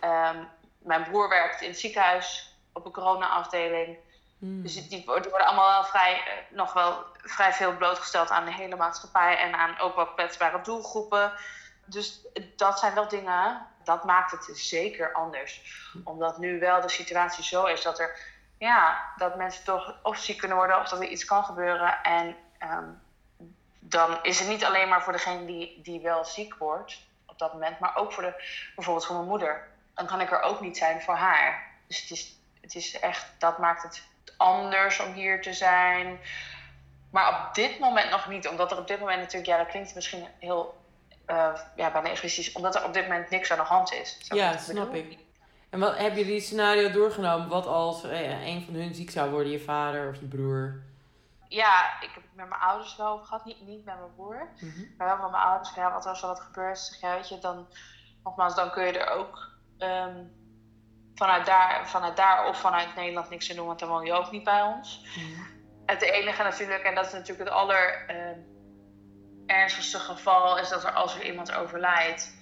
Ehm, 0.00 0.36
mijn 0.78 1.04
broer 1.04 1.28
werkt 1.28 1.60
in 1.60 1.68
het 1.68 1.78
ziekenhuis 1.78 2.56
op 2.72 2.84
een 2.84 2.92
corona-afdeling. 2.92 3.96
Mhm. 4.38 4.62
Dus 4.62 4.88
die, 4.88 5.02
worden 5.04 5.46
allemaal 5.46 5.70
wel 5.70 5.84
vrij, 5.84 6.12
eh, 6.12 6.56
nog 6.56 6.72
wel 6.72 7.04
vrij 7.16 7.52
veel 7.52 7.76
blootgesteld 7.76 8.30
aan 8.30 8.44
de 8.44 8.52
hele 8.52 8.76
maatschappij 8.76 9.38
en 9.38 9.54
aan 9.54 9.78
ook 9.78 9.96
wel 9.96 10.06
kwetsbare 10.06 10.60
doelgroepen. 10.60 11.32
Dus 11.84 12.26
dat 12.56 12.78
zijn 12.78 12.94
wel 12.94 13.08
dingen, 13.08 13.66
dat 13.84 14.04
maakt 14.04 14.30
het 14.30 14.50
zeker 14.52 15.12
anders. 15.12 15.62
Omdat 16.04 16.38
nu 16.38 16.58
wel 16.58 16.80
de 16.80 16.88
situatie 16.88 17.44
zo 17.44 17.64
is 17.64 17.82
dat 17.82 17.98
er, 17.98 18.18
ja, 18.58 19.12
dat 19.16 19.36
mensen 19.36 19.64
toch 19.64 19.94
of 20.02 20.16
ziek 20.16 20.38
kunnen 20.38 20.56
worden 20.56 20.80
of 20.80 20.88
dat 20.88 21.00
er 21.00 21.08
iets 21.08 21.24
kan 21.24 21.44
gebeuren. 21.44 22.02
En 22.02 22.36
ehm, 22.58 22.88
dan 23.78 24.18
is 24.22 24.38
het 24.38 24.48
niet 24.48 24.64
alleen 24.64 24.88
maar 24.88 25.02
voor 25.02 25.12
degene 25.12 25.44
die, 25.44 25.80
die 25.82 26.00
wel 26.00 26.24
ziek 26.24 26.54
wordt 26.54 27.02
op 27.26 27.38
dat 27.38 27.52
moment, 27.52 27.78
maar 27.78 27.96
ook 27.96 28.12
voor 28.12 28.22
de, 28.22 28.42
bijvoorbeeld 28.74 29.06
voor 29.06 29.16
mijn 29.16 29.28
moeder. 29.28 29.68
Dan 29.94 30.06
kan 30.06 30.20
ik 30.20 30.30
er 30.30 30.42
ook 30.42 30.60
niet 30.60 30.76
zijn 30.76 31.02
voor 31.02 31.14
haar. 31.14 31.72
Dus 31.86 32.00
het 32.00 32.10
is, 32.10 32.36
het 32.60 32.74
is 32.74 32.98
echt, 33.00 33.26
dat 33.38 33.58
maakt 33.58 33.82
het 33.82 34.02
anders 34.36 35.00
om 35.00 35.12
hier 35.12 35.42
te 35.42 35.52
zijn. 35.52 36.20
Maar 37.10 37.46
op 37.46 37.54
dit 37.54 37.78
moment 37.78 38.10
nog 38.10 38.28
niet, 38.28 38.48
omdat 38.48 38.72
er 38.72 38.78
op 38.78 38.88
dit 38.88 39.00
moment 39.00 39.20
natuurlijk, 39.20 39.46
ja, 39.46 39.56
dat 39.56 39.66
klinkt 39.66 39.94
misschien 39.94 40.26
heel 40.38 40.83
uh, 41.26 41.60
ja, 41.76 41.90
bijna 41.92 42.10
egoïstisch, 42.10 42.52
omdat 42.52 42.74
er 42.74 42.84
op 42.84 42.92
dit 42.92 43.02
moment 43.02 43.30
niks 43.30 43.50
aan 43.50 43.58
de 43.58 43.64
hand 43.64 43.92
is. 43.92 44.18
Ja, 44.28 44.56
snap 44.56 44.94
ik. 44.94 45.18
En 45.70 45.80
wat, 45.80 45.98
heb 45.98 46.16
je 46.16 46.24
die 46.24 46.40
scenario 46.40 46.90
doorgenomen? 46.90 47.48
Wat 47.48 47.66
als 47.66 48.04
eh, 48.04 48.46
een 48.46 48.64
van 48.64 48.74
hun 48.74 48.94
ziek 48.94 49.10
zou 49.10 49.30
worden, 49.30 49.52
je 49.52 49.60
vader 49.60 50.08
of 50.08 50.20
je 50.20 50.26
broer? 50.26 50.82
Ja, 51.48 52.00
ik 52.00 52.10
heb 52.14 52.22
het 52.22 52.34
met 52.34 52.48
mijn 52.48 52.60
ouders 52.60 52.96
wel 52.96 53.06
over 53.06 53.26
gehad. 53.26 53.44
Niet, 53.44 53.66
niet 53.66 53.84
met 53.84 53.98
mijn 53.98 54.14
broer, 54.14 54.48
mhm. 54.60 54.80
maar 54.98 55.06
wel 55.06 55.16
met 55.16 55.30
mijn 55.30 55.42
ouders. 55.42 55.74
Ja, 55.74 55.92
wat 55.92 56.06
als 56.06 56.22
er 56.22 56.28
wat 56.28 56.40
gebeurt, 56.40 56.78
zeg, 56.78 57.00
ja, 57.00 57.14
weet 57.14 57.28
je, 57.28 57.38
dan, 57.38 57.66
nogmaals, 58.24 58.54
dan 58.54 58.70
kun 58.70 58.84
je 58.84 58.98
er 58.98 59.10
ook 59.10 59.50
um, 59.78 60.32
vanuit, 61.14 61.46
daar, 61.46 61.88
vanuit 61.88 62.16
daar 62.16 62.48
of 62.48 62.60
vanuit 62.60 62.94
Nederland 62.94 63.30
niks 63.30 63.50
aan 63.50 63.56
doen, 63.56 63.66
want 63.66 63.78
dan 63.78 63.88
woon 63.88 64.04
je 64.04 64.12
ook 64.12 64.30
niet 64.30 64.44
bij 64.44 64.62
ons. 64.62 65.00
Mhm. 65.16 65.42
Het 65.86 66.02
enige 66.02 66.42
natuurlijk, 66.42 66.82
en 66.82 66.94
dat 66.94 67.06
is 67.06 67.12
natuurlijk 67.12 67.48
het 67.48 67.58
aller... 67.58 68.10
Um, 68.10 68.53
ernstigste 69.46 69.98
geval 69.98 70.58
is 70.58 70.68
dat 70.68 70.84
er 70.84 70.92
als 70.92 71.14
er 71.14 71.24
iemand 71.26 71.54
overlijdt. 71.54 72.36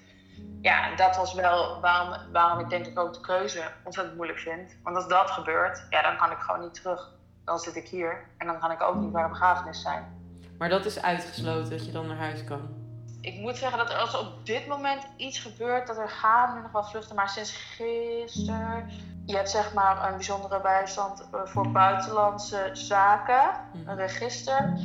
Ja, 0.61 0.95
dat 0.97 1.17
was 1.17 1.35
wel 1.35 1.81
waarom, 1.81 2.33
waarom 2.33 2.59
ik 2.59 2.69
denk 2.69 2.87
ik 2.87 2.99
ook 2.99 3.15
de 3.15 3.21
keuze 3.21 3.63
ontzettend 3.85 4.17
moeilijk 4.17 4.39
vind. 4.39 4.77
Want 4.83 4.97
als 4.97 5.09
dat 5.09 5.31
gebeurt, 5.31 5.87
ja, 5.91 6.03
dan 6.03 6.17
kan 6.17 6.31
ik 6.31 6.39
gewoon 6.39 6.61
niet 6.61 6.75
terug. 6.75 7.11
Dan 7.45 7.59
zit 7.59 7.77
ik 7.77 7.89
hier 7.89 8.27
en 8.39 8.47
dan 8.47 8.59
kan 8.59 8.71
ik 8.71 8.83
ook 8.83 8.95
niet 8.95 9.13
bij 9.13 9.23
de 9.23 9.29
begrafenis 9.29 9.83
zijn. 9.83 10.21
Maar 10.59 10.69
dat 10.69 10.85
is 10.85 11.03
uitgesloten 11.03 11.71
dat 11.71 11.87
je 11.87 11.93
dan 11.93 12.07
naar 12.07 12.17
huis 12.17 12.45
kan? 12.45 12.83
Ik 13.21 13.35
moet 13.35 13.57
zeggen 13.57 13.79
dat 13.79 13.91
er 13.91 13.97
als 13.97 14.13
er 14.13 14.19
op 14.19 14.47
dit 14.47 14.67
moment 14.67 15.07
iets 15.17 15.39
gebeurt, 15.39 15.87
dat 15.87 15.99
er 15.99 16.09
gaan 16.09 16.55
nu 16.55 16.63
nog 16.63 16.73
wel 16.73 16.85
vluchten. 16.85 17.17
Maar 17.17 17.29
sinds 17.29 17.53
gisteren, 17.53 18.91
je 19.27 19.37
hebt 19.37 19.51
zeg 19.51 19.75
maar 19.75 20.09
een 20.09 20.17
bijzondere 20.17 20.61
bijstand 20.61 21.29
eh, 21.33 21.41
voor 21.45 21.71
buitenlandse 21.71 22.71
zaken, 22.73 23.51
een 23.75 23.81
mhm. 23.81 23.95
register. 23.95 24.79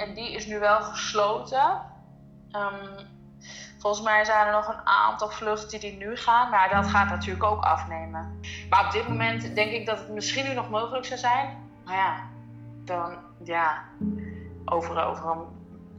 En 0.00 0.14
die 0.14 0.32
is 0.32 0.46
nu 0.46 0.58
wel 0.58 0.80
gesloten. 0.80 1.82
Um, 2.52 3.06
volgens 3.78 4.02
mij 4.04 4.24
zijn 4.24 4.46
er 4.46 4.52
nog 4.52 4.68
een 4.68 4.86
aantal 4.86 5.28
vluchten 5.28 5.80
die 5.80 5.96
nu 5.96 6.16
gaan, 6.16 6.50
maar 6.50 6.70
dat 6.70 6.86
gaat 6.86 7.08
natuurlijk 7.08 7.44
ook 7.44 7.64
afnemen. 7.64 8.40
Maar 8.70 8.86
op 8.86 8.92
dit 8.92 9.08
moment 9.08 9.54
denk 9.54 9.70
ik 9.70 9.86
dat 9.86 9.98
het 9.98 10.08
misschien 10.08 10.46
nu 10.46 10.54
nog 10.54 10.70
mogelijk 10.70 11.04
zou 11.04 11.20
zijn. 11.20 11.56
Maar 11.84 11.96
ja, 11.96 12.28
dan 12.84 13.16
ja, 13.44 13.84
over, 14.64 15.04
over 15.04 15.30
een 15.30 15.44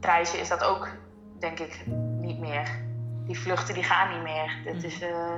tijdje 0.00 0.38
is 0.38 0.48
dat 0.48 0.64
ook 0.64 0.88
denk 1.38 1.58
ik 1.58 1.84
niet 2.20 2.38
meer. 2.38 2.80
Die 3.26 3.38
vluchten 3.38 3.74
die 3.74 3.84
gaan 3.84 4.12
niet 4.12 4.22
meer. 4.22 4.60
Dit 4.64 4.74
mm. 4.74 4.84
is, 4.84 5.02
uh, 5.02 5.34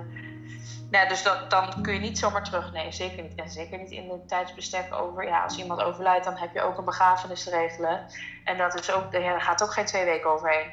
nou, 0.91 1.09
dus 1.09 1.23
dat, 1.23 1.51
dan 1.51 1.83
kun 1.83 1.95
je 1.95 2.01
niet 2.01 2.19
zomaar 2.19 2.45
terug. 2.45 2.73
Nee, 2.73 2.93
zeker 2.93 3.23
niet. 3.23 3.35
En 3.35 3.51
zeker 3.51 3.79
niet 3.79 3.91
in 3.91 4.09
de 4.09 4.25
tijdsbestek 4.27 4.95
over. 4.95 5.27
Ja, 5.27 5.43
als 5.43 5.59
iemand 5.59 5.83
overlijdt, 5.83 6.25
dan 6.25 6.37
heb 6.37 6.55
je 6.55 6.63
ook 6.63 6.79
een 6.79 6.85
begrafenis 6.85 7.45
te 7.45 7.51
regelen. 7.51 8.07
En 8.45 8.59
dat 8.59 8.75
is 8.75 8.91
ook, 8.93 9.13
ja, 9.13 9.21
daar 9.21 9.41
gaat 9.41 9.63
ook 9.63 9.73
geen 9.73 9.87
twee 9.87 10.05
weken 10.05 10.31
overheen. 10.31 10.73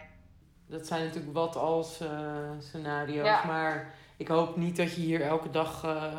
Dat 0.68 0.88
zijn 0.88 1.04
natuurlijk 1.04 1.34
wat 1.34 1.56
als 1.56 2.02
uh, 2.02 2.10
scenario's. 2.60 3.44
Maar 3.44 3.94
ik 4.18 4.28
hoop 4.28 4.56
niet 4.56 4.78
dat 4.78 4.96
je 4.96 5.02
hier 5.02 5.22
elke 5.22 5.50
dag 5.50 5.84
uh, 5.84 6.18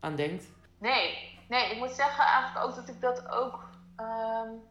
aan 0.00 0.16
denkt. 0.16 0.44
Nee, 0.78 1.38
nee, 1.48 1.70
ik 1.70 1.78
moet 1.78 1.90
zeggen 1.90 2.24
eigenlijk 2.24 2.66
ook 2.66 2.74
dat 2.74 2.88
ik 2.88 3.00
dat 3.00 3.28
ook. 3.28 3.68
Um, 4.00 4.62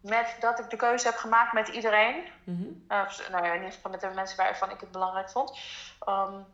met 0.00 0.36
dat 0.40 0.58
ik 0.58 0.70
de 0.70 0.76
keuze 0.76 1.06
heb 1.06 1.16
gemaakt 1.16 1.52
met 1.52 1.68
iedereen. 1.68 2.16
Mm 2.44 2.56
-hmm. 2.56 2.84
uh, 2.88 3.30
nou 3.30 3.44
ja, 3.44 3.52
in 3.52 3.60
ieder 3.60 3.72
geval 3.72 3.90
met 3.90 4.00
de 4.00 4.10
mensen 4.14 4.36
waarvan 4.36 4.70
ik 4.70 4.80
het 4.80 4.90
belangrijk 4.90 5.30
vond. 5.30 5.58
Um, 6.08 6.44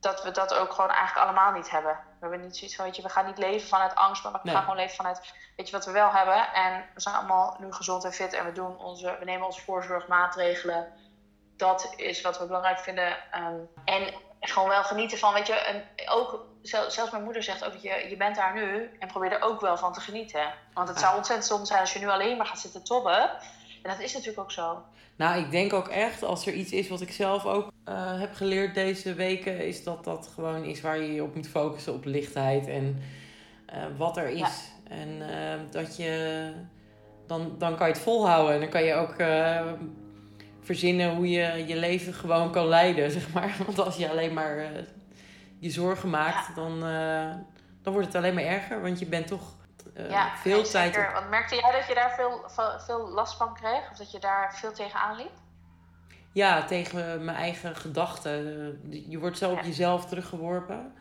dat 0.00 0.22
we 0.22 0.30
dat 0.30 0.54
ook 0.54 0.72
gewoon 0.72 0.90
eigenlijk 0.90 1.26
allemaal 1.26 1.52
niet 1.52 1.70
hebben. 1.70 1.92
We 1.92 2.26
hebben 2.26 2.40
niet 2.40 2.56
zoiets 2.56 2.76
van, 2.76 2.84
weet 2.84 2.96
je, 2.96 3.02
we 3.02 3.08
gaan 3.08 3.26
niet 3.26 3.38
leven 3.38 3.68
vanuit 3.68 3.94
angst, 3.94 4.22
maar 4.22 4.32
we 4.42 4.50
gaan 4.50 4.62
gewoon 4.62 4.76
leven 4.76 4.96
vanuit, 4.96 5.34
weet 5.56 5.66
je, 5.66 5.76
wat 5.76 5.84
we 5.84 5.92
wel 5.92 6.10
hebben. 6.10 6.52
En 6.52 6.84
we 6.94 7.00
zijn 7.00 7.14
allemaal 7.14 7.56
nu 7.58 7.72
gezond 7.72 8.04
en 8.04 8.12
fit 8.12 8.32
en 8.32 8.44
we, 8.44 8.52
doen 8.52 8.78
onze, 8.78 9.16
we 9.18 9.24
nemen 9.24 9.46
onze 9.46 9.60
voorzorgmaatregelen. 9.60 10.92
Dat 11.56 11.92
is 11.96 12.20
wat 12.20 12.38
we 12.38 12.46
belangrijk 12.46 12.78
vinden. 12.78 13.16
Um, 13.34 13.68
en 13.84 14.14
gewoon 14.40 14.68
wel 14.68 14.84
genieten 14.84 15.18
van, 15.18 15.32
weet 15.32 15.46
je, 15.46 15.54
en 15.54 15.84
ook, 16.08 16.44
zelfs 16.62 17.10
mijn 17.10 17.24
moeder 17.24 17.42
zegt 17.42 17.64
ook, 17.64 17.74
je, 17.74 18.08
je 18.08 18.16
bent 18.16 18.36
daar 18.36 18.54
nu 18.54 18.96
en 18.98 19.08
probeer 19.08 19.32
er 19.32 19.42
ook 19.42 19.60
wel 19.60 19.76
van 19.76 19.92
te 19.92 20.00
genieten. 20.00 20.54
Want 20.72 20.88
het 20.88 20.98
zou 20.98 21.16
ontzettend 21.16 21.48
zonde 21.48 21.66
zijn 21.66 21.80
als 21.80 21.92
je 21.92 21.98
nu 21.98 22.08
alleen 22.08 22.36
maar 22.36 22.46
gaat 22.46 22.58
zitten 22.58 22.84
tobben. 22.84 23.30
En 23.82 23.90
dat 23.90 24.00
is 24.00 24.12
natuurlijk 24.12 24.40
ook 24.40 24.52
zo. 24.52 24.82
Nou, 25.16 25.40
ik 25.40 25.50
denk 25.50 25.72
ook 25.72 25.88
echt, 25.88 26.22
als 26.22 26.46
er 26.46 26.52
iets 26.52 26.72
is 26.72 26.88
wat 26.88 27.00
ik 27.00 27.10
zelf 27.10 27.44
ook 27.44 27.72
uh, 27.88 28.20
heb 28.20 28.34
geleerd 28.34 28.74
deze 28.74 29.14
weken, 29.14 29.66
is 29.66 29.84
dat 29.84 30.04
dat 30.04 30.30
gewoon 30.34 30.64
is 30.64 30.80
waar 30.80 31.02
je 31.02 31.12
je 31.12 31.22
op 31.22 31.34
moet 31.34 31.48
focussen 31.48 31.94
op 31.94 32.04
lichtheid 32.04 32.66
en 32.66 33.02
uh, 33.74 33.84
wat 33.96 34.16
er 34.16 34.28
is. 34.28 34.70
En 34.88 35.08
uh, 35.08 35.54
dat 35.70 35.96
je, 35.96 36.52
dan, 37.26 37.54
dan 37.58 37.76
kan 37.76 37.86
je 37.86 37.92
het 37.92 38.02
volhouden 38.02 38.54
en 38.54 38.60
dan 38.60 38.68
kan 38.68 38.84
je 38.84 38.94
ook 38.94 39.14
verzinnen 40.60 41.14
hoe 41.14 41.30
je 41.30 41.64
je 41.66 41.76
leven 41.76 42.14
gewoon 42.14 42.52
kan 42.52 42.66
leiden, 42.66 43.10
zeg 43.20 43.32
maar. 43.32 43.56
Want 43.66 43.78
als 43.78 43.96
je 43.96 44.10
alleen 44.10 44.32
maar 44.32 44.70
je 45.58 45.70
zorgen 45.70 46.10
maakt, 46.10 46.54
dan, 46.54 46.80
dan 47.82 47.92
wordt 47.92 48.06
het 48.06 48.16
alleen 48.16 48.34
maar 48.34 48.44
erger, 48.44 48.82
want 48.82 48.98
je 48.98 49.06
bent 49.06 49.26
toch 49.26 49.56
ja, 50.08 50.36
veel 50.36 50.62
tijd. 50.62 50.94
Zeker. 50.94 51.12
Want 51.12 51.28
merkte 51.28 51.54
jij 51.54 51.72
dat 51.72 51.86
je 51.88 51.94
daar 51.94 52.14
veel, 52.14 52.44
veel 52.86 53.08
last 53.08 53.36
van 53.36 53.54
kreeg? 53.54 53.90
Of 53.90 53.96
dat 53.96 54.10
je 54.10 54.18
daar 54.18 54.54
veel 54.54 54.72
tegenaan 54.72 55.16
liep? 55.16 55.32
Ja, 56.32 56.64
tegen 56.64 57.24
mijn 57.24 57.36
eigen 57.36 57.76
gedachten. 57.76 58.80
Je 59.08 59.18
wordt 59.18 59.38
zo 59.38 59.50
op 59.50 59.62
jezelf 59.62 60.06
teruggeworpen. 60.06 60.92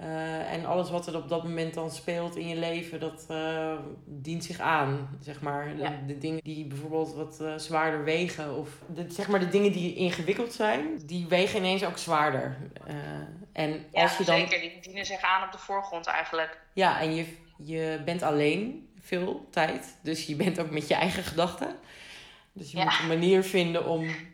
Uh, 0.00 0.52
en 0.52 0.64
alles 0.64 0.90
wat 0.90 1.06
er 1.06 1.16
op 1.16 1.28
dat 1.28 1.42
moment 1.42 1.74
dan 1.74 1.90
speelt 1.90 2.36
in 2.36 2.48
je 2.48 2.56
leven, 2.56 3.00
dat 3.00 3.26
uh, 3.30 3.72
dient 4.04 4.44
zich 4.44 4.58
aan. 4.58 5.18
Zeg 5.20 5.40
maar. 5.40 5.76
De, 6.06 6.18
dingen 6.18 6.40
die 6.42 6.66
bijvoorbeeld 6.66 7.14
wat 7.14 7.38
uh, 7.40 7.54
zwaarder 7.56 8.04
wegen, 8.04 8.56
of 8.56 8.68
de, 8.86 9.06
zeg 9.08 9.28
maar 9.28 9.40
de 9.40 9.48
dingen 9.48 9.72
die 9.72 9.94
ingewikkeld 9.94 10.52
zijn, 10.52 11.06
die 11.06 11.26
wegen 11.26 11.58
ineens 11.58 11.84
ook 11.84 11.98
zwaarder. 11.98 12.56
en 13.52 13.84
ja, 13.92 14.02
als 14.02 14.16
je 14.16 14.24
dan... 14.24 14.38
zeker. 14.38 14.60
Die 14.60 14.80
dienen 14.80 15.06
zich 15.06 15.20
aan 15.20 15.44
op 15.44 15.52
de 15.52 15.58
voorgrond 15.58 16.06
eigenlijk. 16.06 16.58
Ja, 16.72 17.00
en 17.00 17.14
je, 17.14 17.36
je 17.56 18.02
bent 18.04 18.22
alleen 18.22 18.88
veel 19.00 19.48
tijd. 19.50 19.96
Dus 20.02 20.26
je 20.26 20.36
bent 20.36 20.60
ook 20.60 20.70
met 20.70 20.88
je 20.88 20.94
eigen 20.94 21.22
gedachten. 21.22 21.78
Dus 22.52 22.70
je 22.70 22.78
moet 22.78 22.98
een 23.00 23.08
manier 23.08 23.42
vinden 23.42 23.86
om. 23.86 24.32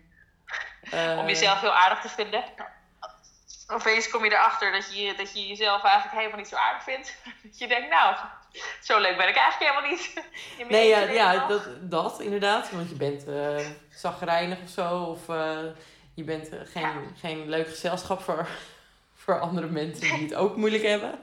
Uh, 0.95 1.17
om 1.19 1.27
jezelf 1.27 1.61
heel 1.61 1.73
aardig 1.75 2.01
te 2.01 2.09
vinden. 2.09 2.45
Opeens 3.67 4.11
kom 4.11 4.25
je 4.25 4.33
erachter 4.33 4.73
dat 4.73 4.95
je, 4.95 5.15
dat 5.17 5.33
je 5.33 5.47
jezelf 5.47 5.83
eigenlijk 5.83 6.17
helemaal 6.17 6.39
niet 6.39 6.49
zo 6.49 6.57
aardig 6.57 6.83
vindt. 6.83 7.17
Dat 7.43 7.59
je 7.59 7.69
denkt, 7.69 7.91
nou, 7.91 8.17
zo 8.83 8.99
leuk 8.99 9.17
ben 9.17 9.29
ik 9.29 9.37
eigenlijk 9.37 9.73
helemaal 9.73 9.91
niet. 9.91 10.13
Nee, 10.69 10.89
ja, 10.89 11.01
ja 11.01 11.47
dat, 11.47 11.69
dat 11.81 12.21
inderdaad. 12.21 12.71
Want 12.71 12.89
je 12.89 12.95
bent 12.95 13.29
uh, 13.29 13.67
zagrijnig 13.91 14.59
of 14.63 14.69
zo. 14.69 15.03
Of 15.03 15.29
uh, 15.29 15.59
je 16.15 16.25
bent 16.25 16.49
geen, 16.65 17.15
geen 17.21 17.49
leuk 17.49 17.69
gezelschap 17.69 18.23
voor, 18.23 18.49
voor 19.23 19.41
andere 19.41 19.67
mensen 19.67 20.15
die 20.15 20.23
het 20.23 20.35
ook 20.35 20.57
moeilijk 20.57 20.83
hebben. 20.83 21.19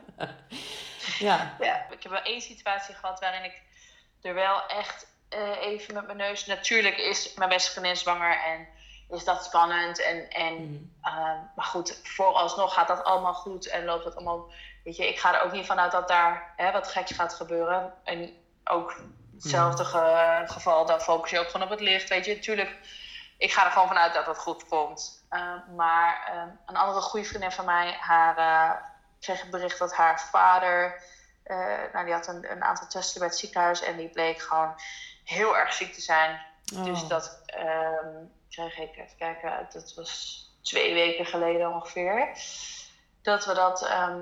Ja. 1.19 1.53
ja. 1.59 1.85
Ik 1.89 2.03
heb 2.03 2.11
wel 2.11 2.21
één 2.21 2.41
situatie 2.41 2.95
gehad 2.95 3.19
waarin 3.19 3.43
ik 3.43 3.61
er 4.21 4.33
wel 4.33 4.65
echt 4.67 5.07
uh, 5.33 5.61
even 5.61 5.93
met 5.93 6.05
mijn 6.05 6.17
neus. 6.17 6.45
Natuurlijk 6.45 6.97
is 6.97 7.33
mijn 7.33 7.49
beste 7.49 7.71
vriendin 7.71 7.97
zwanger 7.97 8.39
en 8.45 8.67
is 9.09 9.23
dat 9.23 9.43
spannend. 9.45 10.01
En, 10.01 10.29
en, 10.29 10.53
Mm. 10.53 10.95
ehm, 11.03 11.37
maar 11.55 11.65
goed, 11.65 11.99
vooralsnog 12.03 12.73
gaat 12.73 12.87
dat 12.87 13.03
allemaal 13.03 13.33
goed 13.33 13.67
en 13.67 13.85
loopt 13.85 14.03
dat 14.03 14.15
allemaal. 14.15 14.51
Weet 14.83 14.95
je, 14.95 15.07
ik 15.07 15.19
ga 15.19 15.35
er 15.35 15.41
ook 15.41 15.51
niet 15.51 15.65
vanuit 15.65 15.91
dat 15.91 16.07
daar 16.07 16.53
hè, 16.55 16.71
wat 16.71 16.87
geks 16.87 17.11
gaat 17.11 17.33
gebeuren. 17.33 17.93
En 18.03 18.37
ook 18.63 18.95
hetzelfde 19.33 19.85
ge- 19.85 20.43
geval, 20.45 20.85
dan 20.85 21.01
focus 21.01 21.29
je 21.31 21.39
ook 21.39 21.49
gewoon 21.49 21.65
op 21.65 21.71
het 21.71 21.79
licht. 21.81 22.09
Weet 22.09 22.25
je, 22.25 22.35
natuurlijk, 22.35 22.75
ik 23.37 23.51
ga 23.53 23.65
er 23.65 23.71
gewoon 23.71 23.87
vanuit 23.87 24.13
dat 24.13 24.25
het 24.25 24.37
goed 24.37 24.67
komt. 24.67 25.25
Ehm, 25.29 25.75
maar 25.75 26.23
ehm, 26.27 26.47
een 26.65 26.77
andere 26.77 27.01
goede 27.01 27.25
vriendin 27.25 27.51
van 27.51 27.65
mij, 27.65 27.97
haar, 27.99 28.37
eh, 28.37 28.81
kreeg 29.19 29.41
het 29.41 29.49
bericht 29.51 29.79
dat 29.79 29.93
haar 29.95 30.21
vader. 30.21 31.01
eh, 31.43 31.57
nou, 31.93 32.05
die 32.05 32.13
had 32.13 32.27
een, 32.27 32.51
een 32.51 32.63
aantal 32.63 32.87
testen 32.87 33.19
bij 33.19 33.27
het 33.27 33.37
ziekenhuis 33.37 33.81
en 33.81 33.97
die 33.97 34.09
bleek 34.09 34.41
gewoon 34.41 34.75
heel 35.23 35.57
erg 35.57 35.73
ziek 35.73 35.93
te 35.93 36.01
zijn. 36.01 36.41
Dus 36.63 37.01
Oh. 37.01 37.09
dat 37.09 37.41
ehm, 37.45 38.07
kreeg 38.49 38.77
ik, 38.77 38.97
even 38.97 39.17
kijken, 39.17 39.67
dat 39.73 39.93
was 39.95 40.41
twee 40.61 40.93
weken 40.93 41.25
geleden 41.25 41.73
ongeveer. 41.73 42.29
Dat 43.21 43.45
we 43.45 43.53
dat, 43.53 43.85
ehm, 43.85 44.17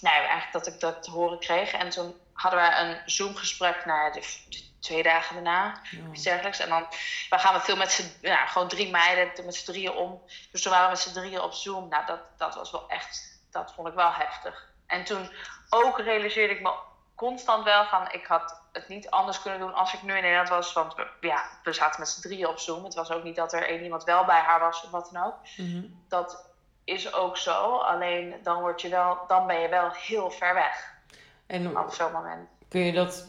nou 0.00 0.16
ja, 0.16 0.26
eigenlijk 0.26 0.52
dat 0.52 0.66
ik 0.66 0.80
dat 0.80 1.02
te 1.02 1.10
horen 1.10 1.38
kreeg. 1.38 1.72
En 1.72 1.88
toen 1.90 2.14
hadden 2.32 2.60
we 2.60 2.74
een 2.76 3.00
Zoom-gesprek 3.10 3.84
naar 3.84 4.12
de, 4.12 4.20
de 4.48 4.78
twee 4.80 5.02
dagen 5.02 5.34
daarna, 5.34 5.80
Oh. 6.06 6.12
iets 6.14 6.22
dergelijks. 6.22 6.58
En 6.58 6.68
dan 6.68 6.86
we 7.30 7.38
gaan 7.38 7.54
we 7.54 7.60
veel 7.60 7.76
met 7.76 7.92
z'n, 7.92 8.12
ja, 8.20 8.46
gewoon 8.46 8.68
drie 8.68 8.90
meiden, 8.90 9.44
met 9.44 9.54
z'n 9.54 9.64
drieën 9.70 9.92
om. 9.92 10.22
Dus 10.50 10.62
toen 10.62 10.72
waren 10.72 10.86
we 10.86 10.92
met 10.92 11.02
z'n 11.02 11.12
drieën 11.20 11.40
op 11.40 11.52
Zoom. 11.52 11.88
Nou, 11.88 12.06
dat, 12.06 12.20
dat 12.36 12.54
was 12.54 12.70
wel 12.70 12.88
echt, 12.88 13.29
dat 13.50 13.72
vond 13.74 13.88
ik 13.88 13.94
wel 13.94 14.12
heftig. 14.12 14.68
En 14.86 15.04
toen 15.04 15.30
ook 15.68 15.98
realiseerde 15.98 16.54
ik 16.54 16.62
me 16.62 16.72
constant 17.14 17.64
wel 17.64 17.84
van, 17.84 18.12
ik 18.12 18.26
had 18.26 18.60
het 18.72 18.88
niet 18.88 19.10
anders 19.10 19.42
kunnen 19.42 19.60
doen 19.60 19.74
als 19.74 19.94
ik 19.94 20.02
nu 20.02 20.14
in 20.14 20.22
Nederland 20.22 20.48
was. 20.48 20.72
Want 20.72 20.94
we, 20.94 21.06
ja, 21.20 21.42
we 21.62 21.72
zaten 21.72 22.00
met 22.00 22.08
z'n 22.08 22.20
drieën 22.20 22.48
op 22.48 22.58
Zoom. 22.58 22.84
Het 22.84 22.94
was 22.94 23.10
ook 23.10 23.22
niet 23.22 23.36
dat 23.36 23.52
er 23.52 23.68
één 23.68 23.82
iemand 23.82 24.04
wel 24.04 24.24
bij 24.24 24.40
haar 24.40 24.60
was 24.60 24.84
of 24.84 24.90
wat 24.90 25.10
dan 25.12 25.24
ook. 25.24 25.34
Mhm. 25.56 25.84
Dat 26.08 26.48
is 26.84 27.12
ook 27.12 27.36
zo. 27.36 27.76
Alleen 27.76 28.34
dan, 28.42 28.60
word 28.60 28.80
je 28.80 28.88
wel, 28.88 29.18
dan 29.26 29.46
ben 29.46 29.60
je 29.60 29.68
wel 29.68 29.90
heel 29.90 30.30
ver 30.30 30.54
weg 30.54 30.94
En 31.46 31.78
op 31.78 31.92
zo'n 31.92 32.12
moment. 32.12 32.48
kun 32.68 32.80
je 32.80 32.92
dat 32.92 33.28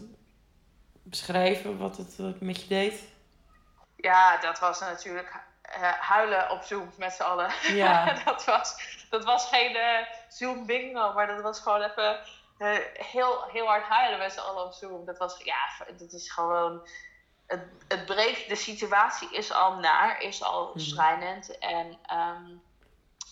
beschrijven, 1.04 1.78
wat 1.78 1.98
het 1.98 2.42
met 2.42 2.62
je 2.62 2.68
deed? 2.68 3.10
Ja, 3.96 4.38
dat 4.38 4.60
was 4.60 4.80
natuurlijk 4.80 5.40
eh, 5.72 5.92
huilen 5.94 6.50
op 6.50 6.64
Zoom 6.64 6.94
met 6.98 7.14
z'n 7.14 7.22
allen. 7.24 7.52
Ja. 7.74 8.14
dat, 8.26 8.46
was, 8.46 8.76
dat 9.10 9.24
was 9.24 9.48
geen 9.48 9.76
eh, 9.76 10.06
Zoom 10.30 10.66
bingo, 10.66 11.14
maar 11.14 11.28
dat 11.28 11.42
was 11.42 11.60
gewoon 11.60 11.82
even 11.82 12.20
eh, 12.58 12.78
heel, 12.94 13.44
heel 13.52 13.66
hard 13.68 13.84
huilen 13.86 14.20
met 14.20 14.34
z'n 14.34 14.40
allen 14.40 14.66
op 14.66 14.74
Zoom. 14.74 15.06
Dat 15.06 15.18
was, 15.18 15.42
ja, 15.44 15.86
dat 15.98 16.12
is 16.12 16.32
gewoon... 16.32 16.88
Het, 17.48 17.62
het 17.88 18.06
breekt, 18.06 18.50
de 18.50 18.56
situatie 18.56 19.30
is 19.32 19.52
al 19.52 19.74
naar, 19.76 20.22
is 20.22 20.44
al 20.44 20.68
Mhm. 20.68 20.80
schrijnend. 20.80 21.58
En 21.58 21.98
ehm 22.06 22.46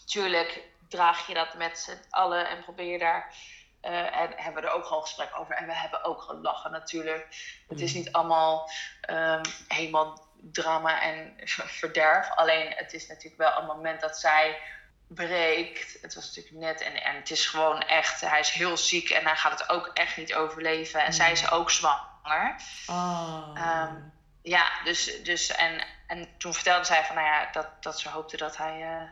tuurlijk 0.06 0.64
draag 0.90 1.28
je 1.28 1.34
dat 1.34 1.54
met 1.54 1.80
z'n 1.80 2.02
allen 2.10 2.50
en 2.50 2.64
probeer 2.64 2.92
je 2.92 2.98
daar... 3.00 3.36
en 3.82 4.34
hebben 4.36 4.62
we 4.62 4.68
er 4.70 4.74
ook 4.76 4.86
gewoon 4.86 5.02
gesprek 5.02 5.30
over. 5.40 5.56
En 5.56 5.66
we 5.66 5.74
hebben 5.74 6.04
ook 6.04 6.22
gelachen 6.22 6.72
natuurlijk. 6.72 7.28
Het 7.68 7.82
is 7.82 7.94
Mhm. 7.94 8.00
niet 8.00 8.12
allemaal 8.12 8.70
ehm, 9.02 9.44
helemaal 9.68 10.20
drama 10.42 11.02
en 11.02 11.34
verderf. 11.82 12.32
Alleen 12.32 12.74
het 12.76 12.94
is 12.94 13.08
natuurlijk 13.08 13.38
wel 13.38 13.58
een 13.58 13.66
moment 13.66 14.02
dat 14.02 14.18
zij 14.20 14.60
breekt. 15.08 16.02
Het 16.02 16.16
was 16.16 16.26
natuurlijk 16.26 16.56
net 16.66 16.82
en, 16.82 17.04
en 17.04 17.16
het 17.16 17.32
is 17.32 17.46
gewoon 17.48 17.82
echt, 17.82 18.22
hij 18.22 18.40
is 18.40 18.50
heel 18.50 18.78
ziek 18.78 19.10
en 19.10 19.24
hij 19.24 19.36
gaat 19.36 19.60
het 19.60 19.70
ook 19.70 19.88
echt 19.94 20.18
niet 20.18 20.34
overleven. 20.34 21.04
En 21.04 21.14
zij 21.14 21.32
is 21.32 21.52
ook 21.52 21.72
zwanger. 21.72 22.56
Ah. 22.86 23.52
Ehm, 23.56 23.96
Ja, 24.42 24.84
dus, 24.84 25.24
dus 25.24 25.50
en, 25.50 25.84
en 26.08 26.38
toen 26.38 26.54
vertelde 26.54 26.86
zij 26.86 27.06
van, 27.06 27.16
nou 27.16 27.28
ja, 27.28 27.52
dat, 27.52 27.84
dat 27.84 28.00
ze 28.00 28.10
hoopte 28.10 28.38
dat 28.38 28.58
hij 28.58 28.82
eh, 28.82 29.10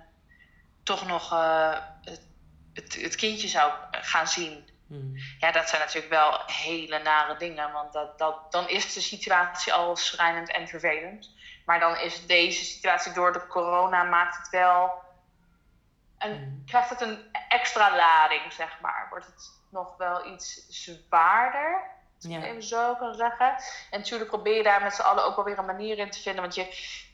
toch 0.83 1.07
nog 1.07 1.31
eh, 1.31 1.77
het, 2.73 2.95
het 3.01 3.15
kindje 3.15 3.47
zou 3.47 3.71
gaan 3.91 4.27
zien. 4.27 4.69
Mhm. 4.87 5.15
Ja, 5.39 5.51
dat 5.51 5.69
zijn 5.69 5.81
natuurlijk 5.81 6.13
wel 6.13 6.41
hele 6.45 6.99
nare 6.99 7.37
dingen, 7.37 7.71
want 7.71 7.93
dat, 7.93 8.17
dat, 8.17 8.51
dan 8.51 8.69
is 8.69 8.93
de 8.93 9.01
situatie 9.01 9.73
al 9.73 9.95
schrijnend 9.95 10.51
en 10.51 10.67
vervelend. 10.67 11.29
Maar 11.65 11.79
dan 11.79 11.97
is 11.97 12.25
deze 12.25 12.65
situatie 12.65 13.13
door 13.13 13.33
de 13.33 13.47
corona 13.47 14.03
maakt 14.03 14.37
het 14.37 14.49
wel. 14.49 14.91
En 16.17 16.31
Mhm. 16.31 16.65
krijgt 16.65 16.89
het 16.89 17.01
een 17.01 17.25
extra 17.49 17.95
lading, 17.95 18.53
zeg 18.53 18.79
maar. 18.81 19.07
Wordt 19.09 19.25
het 19.25 19.51
nog 19.71 19.97
wel 19.97 20.25
iets 20.27 20.65
zwaarder, 20.69 21.81
Ja. 22.19 22.41
even 22.43 22.63
zo 22.63 22.95
kan 22.95 23.13
zeggen. 23.15 23.47
En 23.91 23.99
natuurlijk 23.99 24.29
probeer 24.29 24.55
je 24.55 24.63
daar 24.63 24.81
met 24.81 24.93
z'n 24.93 25.01
allen 25.01 25.25
ook 25.25 25.35
wel 25.35 25.45
weer 25.45 25.57
een 25.57 25.65
manier 25.65 25.97
in 25.97 26.09
te 26.11 26.21
vinden, 26.21 26.41
want 26.41 26.55
je, 26.55 26.65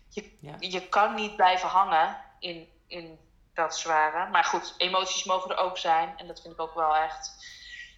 je, 0.09 0.37
Ja. 0.41 0.55
je 0.59 0.87
kan 0.89 1.13
niet 1.15 1.35
blijven 1.35 1.69
hangen 1.69 2.17
in, 2.39 2.69
in 2.87 3.19
dat 3.53 3.77
zware. 3.77 4.29
Maar 4.29 4.43
goed, 4.43 4.73
emoties 4.77 5.23
mogen 5.23 5.51
er 5.51 5.57
ook 5.57 5.77
zijn 5.77 6.13
en 6.17 6.27
dat 6.27 6.41
vind 6.41 6.53
ik 6.53 6.59
ook 6.61 6.73
wel 6.73 6.95
echt. 6.95 7.35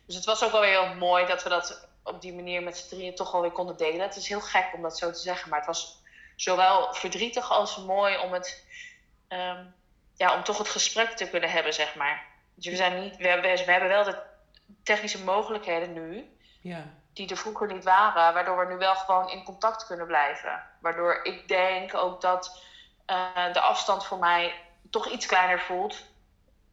Dus 0.06 0.16
het 0.16 0.26
was 0.26 0.44
ook 0.44 0.52
wel 0.52 0.62
weer 0.62 0.82
heel 0.82 0.96
mooi 0.96 1.26
dat 1.26 1.44
we 1.44 1.50
dat 1.50 1.88
op 2.04 2.22
die 2.22 2.34
manier 2.34 2.64
met 2.64 2.78
z'n 2.78 2.88
drieën 2.96 3.16
toch 3.16 3.32
wel 3.32 3.42
weer 3.42 3.52
konden 3.52 3.78
delen. 3.78 4.02
Het 4.02 4.16
is 4.16 4.28
heel 4.28 4.42
gek 4.42 4.74
om 4.74 4.82
dat 4.82 4.98
zo 4.98 5.12
te 5.12 5.20
zeggen, 5.20 5.50
maar 5.50 5.58
het 5.58 5.68
was 5.68 6.02
zowel 6.36 6.94
verdrietig 6.94 7.52
als 7.52 7.78
mooi 7.78 8.18
om 8.18 8.34
het, 8.34 8.66
ehm, 9.28 9.66
ja, 10.16 10.36
om 10.36 10.44
toch 10.44 10.58
het 10.58 10.70
gesprek 10.70 11.10
te 11.10 11.30
kunnen 11.30 11.52
hebben, 11.52 11.74
zeg 11.74 11.96
maar. 11.96 12.26
Dus 12.54 12.66
we, 12.66 12.76
zijn 12.76 13.02
niet, 13.02 13.18
we, 13.18 13.28
hebben, 13.28 13.66
we 13.66 13.72
hebben 13.72 13.90
wel 13.90 14.04
de 14.04 14.22
technische 14.84 15.24
mogelijkheden 15.24 15.94
nu, 15.94 16.38
Ja. 16.62 16.84
die 17.14 17.30
er 17.30 17.38
vroeger 17.38 17.74
niet 17.74 17.84
waren, 17.84 18.34
waardoor 18.34 18.58
we 18.68 18.74
nu 18.74 18.78
wel 18.78 18.96
gewoon 18.96 19.30
in 19.30 19.44
contact 19.44 19.86
kunnen 19.86 20.08
blijven. 20.08 20.64
Waardoor 20.80 21.20
ik 21.24 21.48
denk 21.48 21.94
ook 21.94 22.22
dat 22.22 22.62
eh, 23.06 23.54
de 23.54 23.60
afstand 23.60 24.06
voor 24.06 24.20
mij 24.20 24.54
toch 24.90 25.08
iets 25.08 25.26
kleiner 25.26 25.60
voelt 25.60 26.04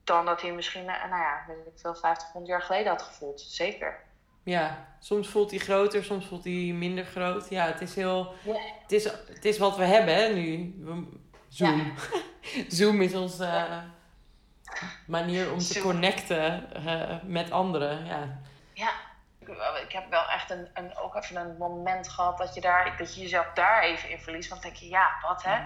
dan 0.04 0.24
dat 0.24 0.42
hij 0.42 0.52
misschien, 0.52 0.88
eh, 0.88 1.10
nou 1.10 1.22
ja, 1.22 1.44
weet 1.46 1.66
ik 1.66 1.80
veel, 1.80 1.94
50, 1.94 2.32
100 2.32 2.52
jaar 2.52 2.62
geleden 2.62 2.92
had 2.92 3.02
gevoeld. 3.02 3.40
Zeker. 3.40 4.00
ja, 4.44 4.86
soms 4.98 5.28
voelt 5.28 5.50
hij 5.50 5.58
groter, 5.58 6.04
soms 6.04 6.26
voelt 6.26 6.44
hij 6.44 6.72
minder 6.74 7.04
groot. 7.04 7.48
Ja, 7.48 7.66
het 7.66 7.80
is 7.80 7.94
heel... 7.94 8.34
Ja. 8.42 8.54
Het 8.82 8.92
is, 8.92 9.04
het 9.04 9.44
is 9.44 9.58
wat 9.58 9.76
we 9.76 9.84
hebben 9.84 10.14
hè, 10.14 10.28
nu. 10.28 10.74
Zoom. 11.48 11.94
Zoom 12.68 13.02
is 13.02 13.14
onze 13.14 13.44
eh, 13.44 13.78
manier 15.06 15.52
om 15.52 15.58
te 15.58 15.80
connecten 15.80 16.74
eh, 16.74 17.22
met 17.22 17.50
anderen. 17.50 18.04
Ja. 18.04 18.40
Ja, 18.72 18.90
ik, 19.38 19.48
ik 19.84 19.92
heb 19.92 20.10
wel 20.10 20.28
echt 20.28 20.50
een, 20.50 20.68
een, 20.74 20.96
ook 20.96 21.14
even 21.14 21.36
een 21.36 21.56
moment 21.56 22.08
gehad 22.08 22.38
dat 22.38 22.54
je, 22.54 22.60
daar, 22.60 22.96
dat 22.96 23.14
je 23.14 23.20
jezelf 23.20 23.46
daar 23.54 23.82
even 23.82 24.10
in 24.10 24.18
verliest. 24.18 24.48
Want 24.48 24.62
dan 24.62 24.70
denk 24.70 24.82
je, 24.82 24.88
ja, 24.88 25.10
wat 25.22 25.42
hè? 25.42 25.62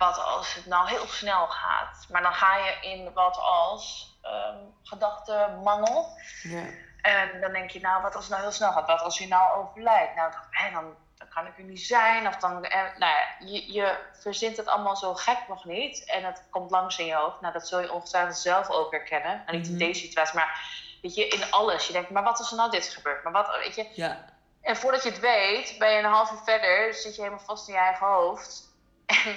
Wat 0.00 0.24
als 0.24 0.54
het 0.54 0.66
nou 0.66 0.88
heel 0.88 1.06
snel 1.06 1.46
gaat? 1.48 2.06
Maar 2.08 2.22
dan 2.22 2.34
ga 2.34 2.56
je 2.56 2.76
in 2.80 3.12
wat 3.12 3.36
als 3.36 4.14
ehm 4.22 4.56
gedachtenmangel. 4.82 6.06
Ja. 6.42 6.62
En 7.02 7.40
dan 7.40 7.52
denk 7.52 7.70
je, 7.70 7.80
nou, 7.80 8.02
wat 8.02 8.14
als 8.14 8.24
het 8.24 8.32
nou 8.32 8.42
heel 8.42 8.52
snel 8.52 8.72
gaat? 8.72 8.86
Wat 8.86 9.00
als 9.00 9.18
hij 9.18 9.26
nou 9.26 9.56
overlijdt? 9.58 10.14
Nou, 10.14 10.30
dan, 10.32 10.40
hè, 10.50 10.70
dan, 10.70 10.94
dan 11.18 11.28
kan 11.28 11.46
ik 11.46 11.58
er 11.58 11.64
niet 11.64 11.80
zijn. 11.82 12.26
Of 12.26 12.36
dan, 12.36 12.64
eh, 12.64 12.80
nou 12.98 13.12
ja, 13.12 13.26
je, 13.38 13.72
je 13.72 13.98
verzint 14.20 14.56
het 14.56 14.66
allemaal 14.66 14.96
zo 14.96 15.14
gek 15.14 15.38
nog 15.48 15.64
niet. 15.64 16.04
En 16.04 16.24
het 16.24 16.42
komt 16.50 16.70
langs 16.70 16.98
in 16.98 17.06
je 17.06 17.14
hoofd. 17.14 17.40
Nou, 17.40 17.52
dat 17.52 17.68
zul 17.68 17.80
je 17.80 17.92
ongetwijfeld 17.92 18.36
zelf 18.38 18.70
ook 18.70 18.90
herkennen. 18.90 19.42
Nou, 19.46 19.56
niet 19.56 19.66
in 19.66 19.74
Mhm. 19.74 19.84
deze 19.84 20.00
situatie, 20.00 20.34
maar 20.34 20.60
weet 21.02 21.14
je, 21.14 21.28
in 21.28 21.50
alles. 21.50 21.86
Je 21.86 21.92
denkt, 21.92 22.10
maar 22.10 22.22
wat 22.22 22.38
als 22.38 22.50
er 22.50 22.56
nou 22.56 22.70
dit 22.70 22.88
gebeurt? 22.88 23.22
Maar 23.24 23.32
wat, 23.32 23.56
weet 23.56 23.74
je... 23.74 23.88
Ja. 23.92 24.24
En 24.62 24.76
voordat 24.76 25.02
je 25.02 25.10
het 25.10 25.20
weet, 25.20 25.74
ben 25.78 25.90
je 25.90 25.98
een 25.98 26.04
half 26.12 26.30
uur 26.32 26.40
verder, 26.44 26.94
zit 26.94 27.14
je 27.14 27.22
helemaal 27.22 27.44
vast 27.44 27.68
in 27.68 27.74
je 27.74 27.80
eigen 27.80 28.06
hoofd. 28.06 28.68
En, 29.26 29.36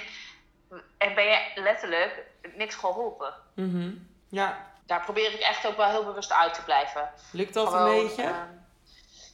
en 0.98 1.14
ben 1.14 1.24
je 1.24 1.38
letterlijk 1.54 2.22
niks 2.54 2.74
geholpen. 2.74 3.34
Mhm. 3.54 3.90
ja. 4.28 4.72
Daar 4.86 5.00
probeer 5.00 5.32
ik 5.32 5.40
echt 5.40 5.66
ook 5.66 5.76
wel 5.76 5.88
heel 5.88 6.04
bewust 6.04 6.32
uit 6.32 6.54
te 6.54 6.64
blijven. 6.64 7.10
Lukt 7.32 7.54
dat 7.54 7.68
Gewoon, 7.68 7.88
een 7.88 8.06
beetje? 8.06 8.22
ehm, 8.22 8.48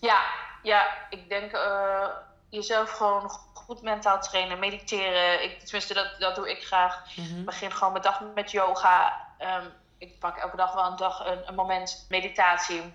ja, 0.01 0.23
ja, 0.63 0.89
ik 1.09 1.29
denk 1.29 1.53
eh, 1.53 2.07
jezelf 2.49 2.91
gewoon 2.91 3.31
goed 3.55 3.83
mentaal 3.83 4.21
trainen, 4.21 4.59
mediteren. 4.59 5.43
Ik, 5.43 5.59
tenminste, 5.61 5.95
dat, 5.95 6.15
dat 6.19 6.35
doe 6.35 6.51
ik 6.51 6.63
graag. 6.65 7.17
Mhm. 7.17 7.39
Ik 7.39 7.45
begin 7.45 7.73
gewoon 7.73 7.93
mijn 7.93 8.05
dag 8.05 8.23
met 8.35 8.51
yoga. 8.51 9.27
Ehm, 9.39 9.67
ik 9.99 10.19
pak 10.19 10.37
elke 10.37 10.57
dag 10.57 10.73
wel 10.73 10.85
een, 10.85 10.97
dag, 10.97 11.27
een, 11.27 11.49
een 11.49 11.55
moment 11.55 12.07
meditatie. 12.09 12.95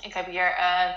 Ik 0.00 0.14
heb 0.14 0.26
hier 0.26 0.50
eh, 0.52 0.90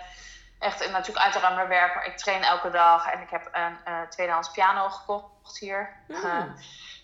echt, 0.60 0.92
natuurlijk 0.92 1.26
uiteraard 1.26 1.56
mijn 1.56 1.68
werk, 1.68 1.96
maar 1.96 2.06
ik 2.06 2.18
train 2.18 2.44
elke 2.44 2.70
dag. 2.70 3.08
En 3.12 3.22
ik 3.22 3.30
heb 3.30 3.50
een 3.52 3.78
eh, 3.86 4.02
tweedehands 4.02 4.52
piano 4.52 4.90
gekocht 4.90 5.31
hier. 5.60 5.90
Mm. 6.08 6.56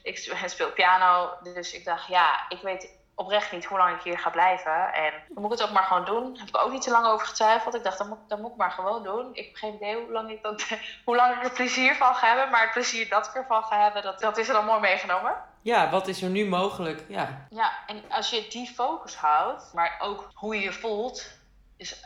Ik 0.04 0.18
sp- 0.18 0.36
speel 0.46 0.72
piano, 0.72 1.30
dus 1.44 1.74
ik 1.74 1.86
dacht, 1.86 2.08
ja, 2.08 2.46
ik 2.50 2.62
weet 2.62 2.96
oprecht 3.16 3.52
niet 3.52 3.66
hoe 3.66 3.78
lang 3.78 3.96
ik 3.98 4.04
hier 4.04 4.20
ga 4.20 4.30
blijven. 4.30 4.94
En 4.94 5.14
dan 5.30 5.42
moet 5.44 5.52
ik 5.54 5.60
het 5.60 5.68
ook 5.68 5.74
maar 5.74 5.84
gewoon 5.84 6.06
doen. 6.06 6.34
Daar 6.34 6.46
heb 6.46 6.56
ik 6.56 6.62
ook 6.62 6.72
niet 6.72 6.82
te 6.82 6.90
lang 6.92 7.06
over 7.06 7.28
getwijfeld. 7.28 7.76
Ik 7.76 7.84
dacht, 7.84 7.98
dat 7.98 8.08
moet, 8.08 8.18
dat 8.28 8.40
moet 8.40 8.52
ik 8.52 8.58
maar 8.58 8.72
gewoon 8.72 9.04
doen. 9.04 9.30
Ik 9.34 9.46
heb 9.46 9.56
geen 9.56 9.74
idee 9.74 9.96
hoe 9.96 10.12
lang 10.12 10.32
ik, 10.32 10.44
dat, 10.44 10.66
hoe 11.06 11.16
lang 11.16 11.36
ik 11.36 11.44
er 11.44 11.52
plezier 11.52 11.96
van 11.96 12.16
ga 12.16 12.28
hebben. 12.28 12.50
Maar 12.50 12.62
het 12.62 12.72
plezier 12.72 13.10
dat 13.10 13.28
ik 13.28 13.34
ervan 13.34 13.64
ga 13.64 13.84
hebben, 13.84 14.02
dat, 14.02 14.20
dat 14.20 14.38
is 14.38 14.48
er 14.48 14.54
dan 14.54 14.66
mooi 14.66 14.80
meegenomen. 14.80 15.36
Ja, 15.62 15.90
wat 15.90 16.08
is 16.08 16.22
er 16.22 16.30
nu 16.30 16.46
mogelijk? 16.46 17.06
Ja. 17.08 17.48
Ja, 17.50 17.72
en 17.88 18.04
als 18.10 18.30
je 18.30 18.48
die 18.50 18.68
focus 18.68 19.16
houdt, 19.16 19.74
maar 19.74 19.96
ook 20.00 20.30
hoe 20.34 20.56
je 20.56 20.62
je 20.62 20.74
voelt, 20.74 21.32
is, 21.78 22.04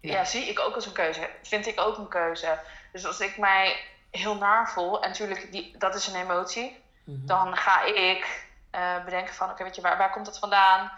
ja. 0.00 0.12
Ja. 0.12 0.24
zie 0.24 0.44
ik 0.44 0.60
ook 0.60 0.74
als 0.74 0.86
een 0.86 0.92
keuze. 0.92 1.30
Vind 1.42 1.66
ik 1.66 1.80
ook 1.80 1.98
een 1.98 2.08
keuze. 2.08 2.58
Dus 2.92 3.06
als 3.06 3.20
ik 3.20 3.36
mij 3.36 3.80
heel 4.10 4.34
naar 4.36 4.70
voel, 4.70 5.02
en 5.02 5.08
natuurlijk, 5.08 5.52
die, 5.52 5.78
dat 5.78 5.94
is 5.94 6.06
een 6.06 6.20
emotie, 6.20 6.86
Mhm. 7.08 7.26
dan 7.26 7.56
ga 7.56 7.82
ik 7.84 8.46
eh, 8.70 9.04
bedenken 9.04 9.34
van, 9.34 9.50
oké, 9.50 9.62
weet 9.62 9.74
je, 9.74 9.82
waar, 9.82 9.98
waar 9.98 10.10
komt 10.10 10.26
dat 10.26 10.38
vandaan? 10.38 10.92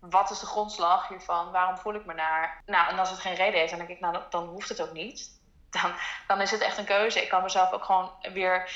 Wat 0.00 0.30
is 0.30 0.38
de 0.38 0.46
grondslag 0.46 1.08
hiervan? 1.08 1.50
Waarom 1.50 1.78
voel 1.78 1.94
ik 1.94 2.06
me 2.06 2.14
naar? 2.14 2.62
Nou, 2.66 2.88
en 2.90 2.98
als 2.98 3.10
het 3.10 3.18
geen 3.18 3.34
reden 3.34 3.58
heeft, 3.58 3.70
dan 3.70 3.78
denk 3.78 3.90
ik, 3.90 4.00
nou, 4.00 4.18
dan, 4.30 4.46
hoeft 4.46 4.68
het 4.68 4.82
ook 4.82 4.92
niet. 4.92 5.30
Dan, 5.70 5.92
dan 6.26 6.40
is 6.40 6.50
het 6.50 6.60
echt 6.60 6.78
een 6.78 6.84
keuze. 6.84 7.22
Ik 7.22 7.28
kan 7.28 7.42
mezelf 7.42 7.72
ook 7.72 7.84
gewoon 7.84 8.10
weer 8.32 8.70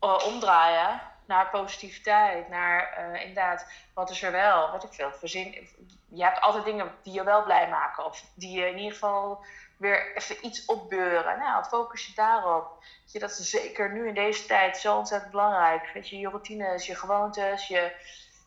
eh, 0.00 0.18
omdraaien 0.26 1.00
naar 1.26 1.50
positiviteit, 1.50 2.48
naar 2.48 2.92
eh, 2.92 3.20
inderdaad, 3.20 3.66
wat 3.94 4.10
is 4.10 4.22
er 4.22 4.32
wel? 4.32 4.70
Wat 4.70 4.84
ik 4.84 4.92
veel 4.92 5.12
verzin. 5.12 5.68
Je 6.08 6.22
hebt 6.24 6.40
altijd 6.40 6.64
dingen 6.64 6.94
die 7.02 7.12
je 7.12 7.24
wel 7.24 7.42
blij 7.42 7.68
maken, 7.68 8.04
of 8.04 8.24
die 8.34 8.58
je 8.58 8.68
in 8.70 8.76
ieder 8.76 8.92
geval 8.92 9.44
weer 9.76 10.16
even 10.16 10.46
iets 10.46 10.64
opbeuren. 10.64 11.38
Nou, 11.38 11.64
focus 11.64 12.06
je 12.06 12.12
daarop. 12.14 12.84
Weet 13.00 13.12
je, 13.12 13.18
dat 13.18 13.30
is 13.30 13.50
zeker 13.50 13.92
nu 13.92 14.08
in 14.08 14.14
deze 14.14 14.46
tijd 14.46 14.76
zo 14.76 14.96
ontzettend 14.96 15.30
belangrijk. 15.30 15.90
Weet 15.94 16.08
je, 16.08 16.18
je 16.18 16.28
routines, 16.28 16.86
je 16.86 16.94
gewoontes, 16.94 17.66
je 17.66 17.92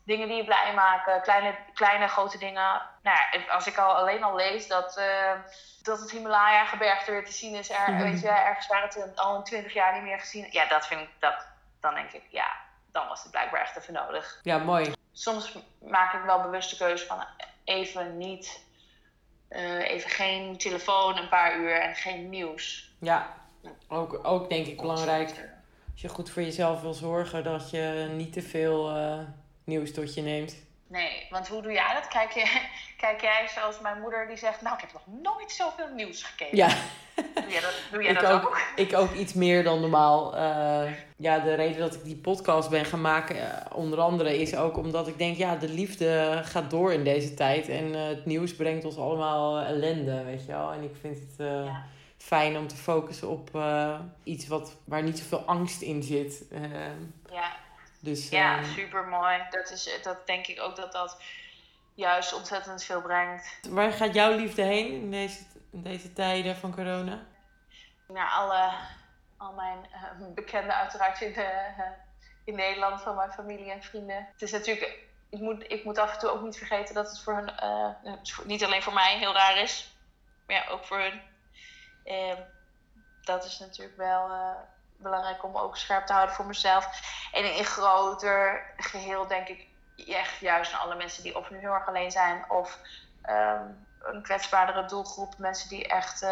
dingen 0.04 0.28
die 0.28 0.38
je 0.38 0.44
blij 0.44 0.74
maken, 0.74 1.22
kleine, 1.22 1.56
kleine 1.74 2.08
grote 2.08 2.38
dingen. 2.38 2.82
Nou, 3.04 3.18
ja, 3.32 3.54
als 3.54 3.68
ik 3.68 3.78
al 3.78 3.96
alleen 3.96 4.24
al 4.24 4.36
lees 4.36 4.68
dat, 4.68 4.98
eh, 4.98 5.32
dat 5.82 6.00
het 6.00 6.12
Himalaya-gebergte 6.12 7.12
weer 7.12 7.26
te 7.26 7.32
zien 7.32 7.56
is, 7.56 7.70
er, 7.70 7.98
weet 8.04 8.22
je, 8.22 8.30
ergens 8.30 8.68
waar 8.68 8.84
het 8.84 9.20
al 9.20 9.36
in 9.36 9.44
twintig 9.44 9.74
jaar 9.74 9.94
niet 9.94 10.04
meer 10.04 10.20
gezien 10.20 10.48
Ja, 10.52 10.65
dat 10.65 10.88
vind 10.88 11.02
ik, 11.02 11.10
dat, 11.20 11.48
dan 11.80 11.94
denk 11.94 12.12
ik, 12.12 12.24
ja, 12.30 12.48
dan 12.92 13.08
was 13.08 13.22
het 13.22 13.32
blijkbaar 13.32 13.62
echt 13.62 13.78
even 13.78 13.94
nodig. 13.94 14.39
Ja, 14.44 14.58
mooi. 14.58 14.94
Soms 15.12 15.58
maak 15.82 16.13
ik 16.13 16.24
wel 16.24 16.42
bewust 16.42 16.70
de 16.70 16.78
keuze 16.78 17.06
van 17.06 17.26
even 17.63 18.18
niet, 18.18 18.65
eh, 19.50 19.92
even 19.92 20.10
geen 20.10 20.58
telefoon 20.58 21.18
een 21.18 21.30
paar 21.30 21.60
uur 21.60 21.82
en 21.82 21.96
geen 21.96 22.30
nieuws. 22.30 22.92
Ja, 23.00 23.34
ook, 23.88 24.20
ook 24.24 24.50
denk 24.50 24.68
ik 24.68 24.82
belangrijk. 24.82 25.30
Als 25.92 26.02
je 26.02 26.08
goed 26.08 26.30
voor 26.30 26.42
jezelf 26.42 26.82
wil 26.82 26.94
zorgen, 26.94 27.44
dat 27.44 27.70
je 27.70 28.10
niet 28.16 28.34
te 28.34 28.42
veel 28.42 28.90
eh, 28.90 29.20
nieuws 29.64 29.94
tot 29.94 30.14
je 30.14 30.22
neemt. 30.22 30.56
Nee, 30.88 31.28
want 31.30 31.48
hoe 31.48 31.62
doe 31.62 31.72
jij 31.72 31.94
dat? 31.94 32.08
Kijk, 32.08 32.32
je, 32.32 32.62
kijk 33.04 33.22
jij 33.22 33.48
zoals 33.54 33.80
mijn 33.80 34.02
moeder 34.02 34.28
die 34.28 34.38
zegt, 34.38 34.62
nou 34.62 34.76
ik 34.76 34.82
heb 34.82 34.94
nog 34.94 35.22
nooit 35.22 35.52
zoveel 35.52 35.88
nieuws 35.96 36.24
gekeken. 36.24 36.58
Ja, 36.58 36.76
Doe 37.34 37.50
jij 37.50 37.62
dat, 37.62 37.74
doe 37.92 38.04
jij 38.04 38.14
dat 38.22 38.26
ook, 38.26 38.46
ook? 38.46 38.62
Ik 38.80 38.96
ook 38.98 39.13
iets 39.13 39.34
meer 39.34 39.63
dan 39.63 39.80
normaal. 39.82 40.36
Eh, 40.36 40.92
ja, 41.18 41.39
de 41.39 41.54
reden 41.54 41.80
dat 41.80 41.96
ik 41.96 42.04
die 42.04 42.15
podcast 42.15 42.70
ben 42.70 42.86
gaan 42.86 43.02
maken, 43.02 43.36
eh, 43.36 43.76
onder 43.78 44.00
andere, 44.00 44.38
is 44.42 44.56
ook 44.56 44.78
omdat 44.78 45.08
ik 45.08 45.18
denk, 45.18 45.38
ja, 45.38 45.56
de 45.56 45.70
liefde 45.70 46.42
gaat 46.44 46.70
door 46.70 46.94
in 46.94 47.04
deze 47.04 47.34
tijd. 47.34 47.70
En 47.70 47.96
eh, 47.96 48.08
het 48.08 48.26
nieuws 48.26 48.56
brengt 48.56 48.86
ons 48.86 48.98
allemaal 48.98 49.60
ellende, 49.60 50.24
weet 50.24 50.46
je 50.46 50.52
wel. 50.52 50.72
En 50.72 50.84
ik 50.84 50.96
vind 51.02 51.18
het 51.20 51.48
Ja. 51.48 51.86
fijn 52.18 52.58
om 52.58 52.68
te 52.68 52.76
focussen 52.76 53.30
op 53.30 53.50
iets 54.24 54.48
wat, 54.48 54.76
waar 54.84 55.04
niet 55.04 55.20
zoveel 55.20 55.44
angst 55.46 55.82
in 55.82 56.04
zit. 56.04 56.44
Ja, 57.32 57.52
dus 58.00 58.30
ja 58.30 58.63
super 58.63 59.04
mooi. 59.08 59.38
Dat, 59.50 59.72
is, 59.72 60.00
dat 60.04 60.18
denk 60.28 60.48
ik 60.48 60.62
ook 60.62 60.76
dat 60.76 60.92
dat 60.92 61.22
juist 61.94 62.34
ontzettend 62.36 62.84
veel 62.84 63.02
brengt. 63.02 63.60
waar 63.70 63.92
gaat 63.92 64.13
jouw 64.13 64.36
liefde 64.36 64.62
heen 64.62 64.92
in 64.92 65.12
deze, 65.12 65.39
in 65.72 65.82
deze 65.84 66.13
tijden 66.13 66.56
van 66.56 66.76
corona? 66.76 67.20
Naar 68.13 68.30
alle, 68.30 68.72
al 69.38 69.54
mijn 69.54 69.88
eh, 69.91 70.28
bekenden 70.34 70.76
uiteraard 70.76 71.22
in, 71.22 71.36
eh, 71.36 71.82
in 72.43 72.56
Nederland 72.56 73.02
van 73.02 73.15
mijn 73.15 73.32
familie 73.32 73.72
en 73.72 73.84
vrienden. 73.84 74.28
Het 74.32 74.41
is 74.41 74.52
natuurlijk, 74.52 75.00
ik 75.30 75.39
moet, 75.39 75.72
ik 75.72 75.84
moet 75.84 75.98
af 75.98 76.13
en 76.13 76.19
toe 76.19 76.30
ook 76.30 76.41
niet 76.41 76.58
vergeten 76.58 76.95
dat 76.95 77.10
het 77.10 77.19
voor 77.19 77.36
hun, 77.36 77.58
eh, 77.58 78.13
niet 78.43 78.63
alleen 78.63 78.82
voor 78.82 78.93
mij 78.93 79.17
heel 79.17 79.34
raar 79.34 79.58
is, 79.58 79.98
maar 80.48 80.56
ja, 80.56 80.67
ook 80.67 80.86
voor 80.86 81.00
hun. 81.00 81.22
Eh, 82.04 82.38
dat 83.22 83.45
is 83.45 83.60
natuurlijk 83.60 83.98
wel 83.98 84.32
belangrijk 84.98 85.43
om 85.43 85.58
ook 85.58 85.78
scherp 85.78 86.06
te 86.06 86.13
houden 86.13 86.36
voor 86.36 86.45
mezelf. 86.45 87.02
En 87.32 87.56
in 87.56 87.65
groter 87.65 88.65
geheel 88.78 89.28
denk 89.28 89.48
ik 89.48 89.67
echt 90.08 90.39
juist 90.39 90.74
aan 90.74 90.80
alle 90.80 90.95
mensen 90.95 91.24
die 91.24 91.38
of 91.38 91.50
nu 91.50 91.58
heel 91.58 91.74
erg 91.74 91.88
alleen 91.88 92.12
zijn 92.12 92.50
of 92.50 92.80
ehm, 93.22 93.65
een 94.02 94.22
kwetsbaardere 94.22 94.86
doelgroep. 94.86 95.38
Mensen 95.38 95.69
die 95.69 95.88
echt, 95.88 96.26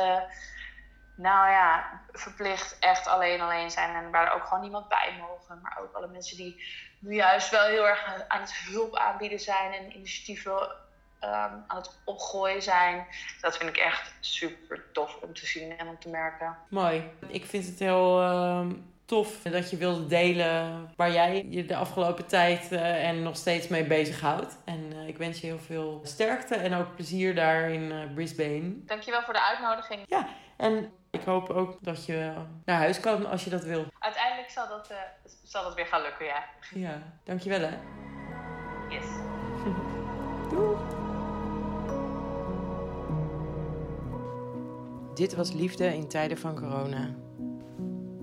nou 1.17 1.49
ja, 1.49 2.01
verplicht 2.11 2.77
echt 2.79 3.07
alleen 3.07 3.41
alleen 3.41 3.71
zijn 3.71 3.95
en 3.95 4.11
waar 4.11 4.35
ook 4.35 4.43
gewoon 4.43 4.61
niemand 4.61 4.87
bij 4.87 5.13
mogen. 5.19 5.59
Maar 5.61 5.77
ook 5.81 5.93
alle 5.93 6.07
mensen 6.07 6.37
die 6.37 6.63
nu 6.99 7.15
juist 7.15 7.49
wel 7.49 7.65
heel 7.65 7.87
erg 7.87 8.25
aan 8.27 8.41
het 8.41 8.53
hulp 8.53 8.95
aanbieden 8.95 9.39
zijn 9.39 9.73
en 9.73 9.95
initiatieven 9.95 10.69
ehm, 11.19 11.53
aan 11.67 11.77
het 11.77 11.99
opgooien 12.05 12.61
zijn. 12.61 13.07
Dat 13.41 13.57
vind 13.57 13.69
ik 13.69 13.77
echt 13.77 14.13
super 14.19 14.91
tof 14.91 15.15
om 15.21 15.33
te 15.33 15.45
zien 15.45 15.77
en 15.77 15.87
om 15.87 15.99
te 15.99 16.09
merken. 16.09 16.57
Mooi. 16.69 17.11
Ik 17.27 17.45
vind 17.45 17.65
het 17.65 17.79
heel 17.79 18.21
ehm, 18.21 18.73
tof 19.07 19.41
dat 19.41 19.69
je 19.69 19.77
wilde 19.77 20.05
delen 20.05 20.89
waar 20.95 21.11
jij 21.11 21.45
je 21.49 21.65
de 21.65 21.75
afgelopen 21.75 22.25
tijd 22.25 22.71
eh, 22.71 23.07
en 23.07 23.23
nog 23.23 23.35
steeds 23.35 23.67
mee 23.67 23.83
bezighoudt. 23.83 24.57
En 24.65 24.91
eh, 24.91 25.07
ik 25.07 25.17
wens 25.17 25.39
je 25.41 25.47
heel 25.47 25.59
veel 25.59 26.01
sterkte 26.03 26.55
en 26.55 26.73
ook 26.73 26.95
plezier 26.95 27.35
daar 27.35 27.69
in 27.69 27.91
eh, 27.91 28.13
Brisbane. 28.13 28.73
Dankjewel 28.85 29.21
voor 29.21 29.33
de 29.33 29.41
uitnodiging. 29.41 30.25
En 30.57 30.91
ik 31.11 31.23
hoop 31.23 31.49
ook 31.49 31.77
dat 31.81 32.05
je 32.05 32.33
naar 32.65 32.77
huis 32.77 32.99
kan 32.99 33.25
als 33.25 33.43
je 33.43 33.49
dat 33.49 33.63
wil. 33.63 33.85
Uiteindelijk 33.99 34.49
zal 34.49 34.67
dat, 34.67 34.89
eh, 34.89 34.97
zal 35.43 35.63
dat 35.63 35.75
weer 35.75 35.85
gaan 35.85 36.01
lukken, 36.01 36.25
ja. 36.25 36.43
Ja, 36.73 37.01
dankjewel 37.23 37.59
hè. 37.59 37.77
Yes. 38.89 39.05
Doei. 40.49 40.77
Dit 45.13 45.35
was 45.35 45.51
Liefde 45.51 45.95
in 45.95 46.07
tijden 46.07 46.37
van 46.37 46.55
corona. 46.55 47.26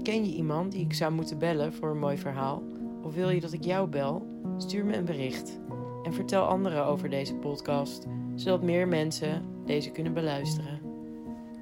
Ken 0.05 0.25
je 0.25 0.35
iemand 0.35 0.73
die 0.73 0.85
ik 0.85 0.95
zou 0.95 1.13
moeten 1.13 1.39
bellen 1.39 1.73
voor 1.73 1.91
een 1.91 1.99
mooi 1.99 2.19
verhaal? 2.19 2.63
Of 3.03 3.15
wil 3.15 3.31
je 3.31 3.41
dat 3.41 3.53
ik 3.53 3.65
jou 3.65 3.89
bel? 3.89 4.27
Stuur 4.59 4.85
me 4.85 4.97
een 4.97 5.05
bericht. 5.05 5.59
En 6.03 6.15
vertel 6.15 6.47
anderen 6.47 6.85
over 6.85 7.11
deze 7.11 7.35
podcast, 7.35 8.07
zodat 8.35 8.63
meer 8.63 8.89
mensen 8.89 9.45
deze 9.67 9.91
kunnen 9.91 10.15
beluisteren. 10.15 10.81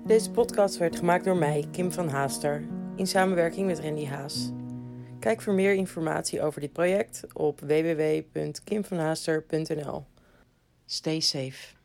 Deze 0.07 0.31
podcast 0.31 0.77
werd 0.77 0.97
gemaakt 0.97 1.25
door 1.25 1.37
mij, 1.37 1.69
Kim 1.71 1.93
van 1.93 2.09
Haaster, 2.09 2.65
in 2.97 3.07
samenwerking 3.07 3.67
met 3.67 3.81
Randy 3.81 4.07
Haas. 4.07 4.51
Kijk 5.19 5.43
voor 5.43 5.55
meer 5.55 5.75
informatie 5.75 6.43
over 6.43 6.61
dit 6.61 6.73
project 6.73 7.25
op 7.33 7.61
www.kimvanhaaster.nl. 7.61 10.05
Stay 10.87 11.21
safe. 11.21 11.82